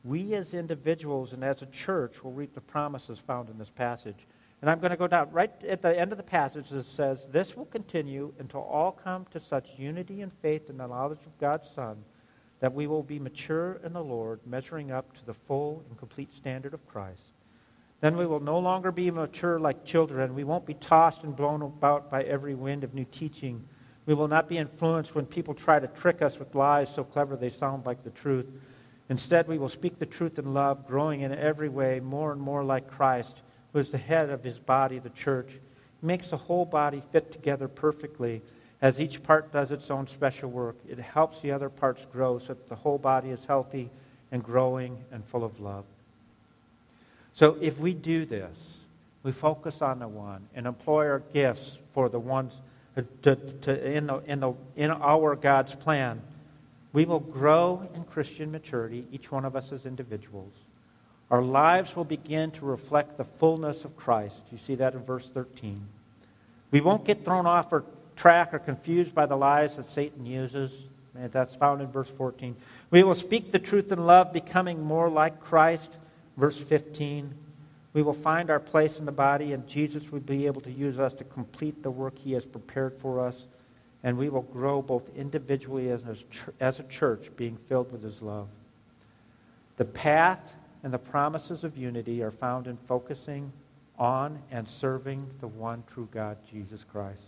we 0.06 0.34
as 0.34 0.54
individuals 0.54 1.34
and 1.34 1.43
as 1.43 1.62
a 1.62 1.65
church 1.65 2.23
will 2.23 2.32
reap 2.32 2.56
the 2.56 2.62
promises 2.62 3.19
found 3.19 3.49
in 3.49 3.58
this 3.58 3.69
passage. 3.69 4.26
And 4.62 4.69
I'm 4.69 4.80
going 4.80 4.91
to 4.91 4.97
go 4.97 5.08
down 5.08 5.30
right 5.32 5.52
at 5.67 5.82
the 5.82 5.99
end 5.99 6.13
of 6.13 6.17
the 6.17 6.23
passage. 6.23 6.71
It 6.71 6.86
says, 6.86 7.28
This 7.30 7.58
will 7.58 7.65
continue 7.65 8.34
until 8.39 8.62
all 8.62 8.93
come 8.93 9.26
to 9.32 9.41
such 9.41 9.67
unity 9.76 10.21
and 10.21 10.32
faith 10.41 10.69
in 10.69 10.78
the 10.78 10.88
knowledge 10.88 11.19
of 11.26 11.38
God's 11.38 11.69
Son 11.69 11.97
that 12.62 12.73
we 12.73 12.88
will 12.88 13.04
be 13.04 13.19
mature 13.19 13.82
in 13.84 13.91
the 13.91 14.04
Lord, 14.04 14.39
measuring 14.45 14.89
up 14.89 15.13
to 15.17 15.26
the 15.26 15.34
full 15.34 15.84
and 15.89 15.97
complete 15.97 16.34
standard 16.34 16.73
of 16.73 16.88
Christ. 16.88 17.33
Then 18.04 18.18
we 18.18 18.28
will 18.28 18.42
no 18.42 18.60
longer 18.60 18.92
be 18.92 19.10
mature 19.10 19.58
like 19.58 19.86
children. 19.86 20.36
We 20.36 20.44
won't 20.44 20.66
be 20.66 20.76
tossed 20.76 21.24
and 21.24 21.36
blown 21.36 21.62
about 21.62 22.12
by 22.12 22.24
every 22.24 22.54
wind 22.54 22.84
of 22.84 22.94
new 22.94 23.06
teaching 23.06 23.63
we 24.06 24.13
will 24.13 24.28
not 24.28 24.50
be 24.50 24.58
influenced 24.58 25.16
when 25.16 25.26
people 25.26 25.54
try 25.54 25.80
to 25.80 25.88
trick 25.88 26.22
us 26.22 26.38
with 26.38 26.56
lies 26.56 26.94
so 26.94 27.04
clever 27.04 27.36
they 27.36 27.50
sound 27.50 27.86
like 27.86 28.04
the 28.04 28.10
truth. 28.10 28.48
Instead, 29.10 29.48
we 29.48 29.58
will 29.58 29.70
speak 29.70 30.00
the 30.00 30.06
truth 30.06 30.39
in 30.39 30.54
love, 30.54 30.88
growing 30.88 31.22
in 31.22 31.34
every 31.34 31.70
way 31.70 32.00
more 32.00 32.32
and 32.32 32.42
more 32.42 32.63
like 32.63 32.89
Christ, 32.89 33.42
who 33.72 33.80
is 33.80 33.89
the 33.89 33.98
head 33.98 34.30
of 34.30 34.44
his 34.44 34.60
body, 34.60 35.00
the 35.00 35.10
church. 35.10 35.52
He 36.02 36.08
makes 36.08 36.30
the 36.30 36.38
whole 36.38 36.66
body 36.66 37.02
fit 37.12 37.32
together 37.32 37.68
perfectly 37.68 38.42
as 38.82 39.00
each 39.00 39.24
part 39.24 39.54
does 39.54 39.72
its 39.72 39.89
own 39.89 40.08
special 40.08 40.50
work. 40.50 40.76
It 40.88 41.00
helps 41.00 41.39
the 41.39 41.52
other 41.52 41.70
parts 41.70 42.06
grow 42.12 42.39
so 42.39 42.48
that 42.48 42.68
the 42.68 42.76
whole 42.76 42.98
body 42.98 43.30
is 43.30 43.46
healthy 43.46 43.89
and 44.32 44.44
growing 44.44 44.98
and 45.12 45.26
full 45.26 45.46
of 45.46 45.60
love. 45.62 45.86
So 47.36 47.58
if 47.62 47.80
we 47.80 47.93
do 47.93 48.26
this, 48.26 48.78
we 49.24 49.32
focus 49.32 49.82
on 49.82 50.00
the 50.00 50.08
one 50.08 50.48
and 50.54 50.67
employ 50.67 51.08
our 51.08 51.24
gifts 51.34 51.78
for 51.93 52.10
the 52.10 52.19
ones 52.19 52.54
to, 53.24 53.36
to, 53.36 53.91
in, 53.91 54.08
the, 54.08 54.19
in, 54.19 54.39
the, 54.39 54.54
in 54.76 54.91
our 54.91 55.36
God's 55.36 55.74
plan, 55.74 56.22
we 56.91 57.06
will 57.06 57.19
grow 57.19 57.88
in 57.96 58.04
Christian 58.04 58.52
maturity, 58.52 59.06
each 59.12 59.32
one 59.32 59.46
of 59.46 59.56
us 59.56 59.72
as 59.72 59.86
individuals. 59.86 60.54
Our 61.32 61.41
lives 61.41 61.96
will 61.96 62.04
begin 62.04 62.52
to 62.52 62.65
reflect 62.65 63.17
the 63.17 63.24
fullness 63.24 63.84
of 63.86 63.98
Christ. 63.98 64.41
You 64.52 64.60
see 64.60 64.76
that 64.76 64.93
in 64.93 65.04
verse 65.04 65.28
13. 65.34 65.84
We 66.69 66.82
won't 66.82 67.06
get 67.06 67.26
thrown 67.26 67.48
off 67.48 67.74
our 67.74 67.84
track 68.15 68.54
or 68.54 68.60
confused 68.60 69.15
by 69.15 69.26
the 69.26 69.36
lies 69.36 69.78
that 69.78 69.89
Satan 69.89 70.26
uses. 70.26 70.72
That's 71.15 71.56
found 71.56 71.82
in 71.82 71.88
verse 71.88 72.10
14. 72.10 72.56
We 72.91 73.02
will 73.04 73.15
speak 73.15 73.52
the 73.52 73.60
truth 73.60 73.91
in 73.91 74.06
love, 74.06 74.34
becoming 74.34 74.84
more 74.84 75.10
like 75.10 75.39
Christ. 75.39 75.89
Verse 76.38 76.58
15. 76.58 77.34
We 77.93 78.02
will 78.02 78.13
find 78.13 78.50
our 78.50 78.60
place 78.60 78.98
in 78.98 79.06
the 79.06 79.12
body, 79.12 79.54
and 79.54 79.67
Jesus 79.67 80.12
will 80.12 80.19
be 80.19 80.48
able 80.48 80.62
to 80.62 80.72
use 80.72 80.98
us 80.98 81.13
to 81.13 81.24
complete 81.24 81.84
the 81.84 81.91
work 81.91 82.17
he 82.17 82.32
has 82.34 82.46
prepared 82.46 82.98
for 83.00 83.19
us. 83.19 83.46
And 84.04 84.17
we 84.17 84.30
will 84.30 84.41
grow 84.41 84.82
both 84.82 85.04
individually 85.15 85.89
as 85.89 86.02
as 86.60 86.80
a 86.80 86.84
church, 86.84 87.30
being 87.38 87.58
filled 87.69 87.91
with 87.91 88.04
his 88.04 88.22
love. 88.22 88.48
The 89.78 89.86
path 89.86 90.56
and 90.84 90.93
the 90.93 91.00
promises 91.00 91.63
of 91.63 91.78
unity 91.78 92.22
are 92.22 92.32
found 92.32 92.67
in 92.67 92.78
focusing 92.88 93.54
on 93.98 94.39
and 94.52 94.67
serving 94.67 95.28
the 95.39 95.48
one 95.48 95.84
true 95.93 96.10
God, 96.12 96.38
Jesus 96.52 96.84
Christ. 96.91 97.22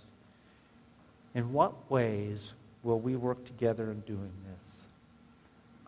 In 1.33 1.53
what 1.53 1.89
ways 1.89 2.53
will 2.83 2.99
we 2.99 3.15
work 3.15 3.45
together 3.45 3.91
in 3.91 4.01
doing 4.01 4.31
this? 4.45 4.64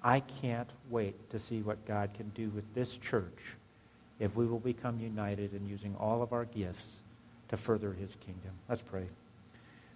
I 0.03 0.19
can't 0.19 0.69
wait 0.89 1.29
to 1.31 1.39
see 1.39 1.61
what 1.61 1.85
God 1.85 2.13
can 2.13 2.29
do 2.29 2.49
with 2.49 2.73
this 2.73 2.97
church 2.97 3.55
if 4.19 4.35
we 4.35 4.45
will 4.45 4.59
become 4.59 4.99
united 4.99 5.53
in 5.53 5.67
using 5.67 5.95
all 5.99 6.21
of 6.21 6.33
our 6.33 6.45
gifts 6.45 6.85
to 7.49 7.57
further 7.57 7.93
his 7.93 8.15
kingdom. 8.25 8.51
Let's 8.67 8.81
pray. 8.81 9.05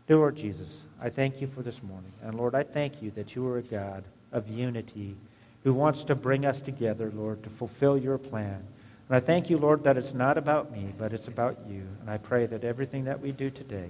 Dear 0.07 0.17
Lord 0.17 0.35
Jesus, 0.35 0.83
I 1.01 1.09
thank 1.09 1.41
you 1.41 1.47
for 1.47 1.61
this 1.61 1.81
morning. 1.83 2.11
And 2.23 2.35
Lord, 2.35 2.55
I 2.55 2.63
thank 2.63 3.01
you 3.01 3.11
that 3.11 3.35
you 3.35 3.47
are 3.47 3.57
a 3.57 3.63
God 3.63 4.03
of 4.31 4.47
unity 4.47 5.15
who 5.63 5.73
wants 5.73 6.03
to 6.05 6.15
bring 6.15 6.45
us 6.45 6.61
together, 6.61 7.11
Lord, 7.15 7.43
to 7.43 7.49
fulfill 7.49 7.97
your 7.97 8.17
plan. 8.17 8.63
And 9.07 9.15
I 9.15 9.19
thank 9.19 9.49
you, 9.49 9.57
Lord, 9.57 9.83
that 9.83 9.97
it's 9.97 10.13
not 10.13 10.37
about 10.37 10.71
me, 10.71 10.93
but 10.97 11.13
it's 11.13 11.27
about 11.27 11.59
you. 11.69 11.83
And 11.99 12.09
I 12.09 12.17
pray 12.17 12.45
that 12.47 12.63
everything 12.63 13.05
that 13.05 13.19
we 13.19 13.31
do 13.31 13.49
today 13.49 13.89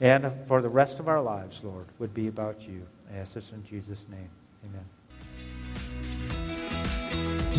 and 0.00 0.30
for 0.46 0.60
the 0.60 0.68
rest 0.68 0.98
of 0.98 1.08
our 1.08 1.22
lives, 1.22 1.60
Lord, 1.62 1.86
would 1.98 2.12
be 2.12 2.28
about 2.28 2.60
you. 2.62 2.86
I 3.12 3.18
ask 3.18 3.34
this 3.34 3.52
in 3.52 3.64
Jesus' 3.64 4.04
name. 4.10 4.28
Amen. 4.64 4.95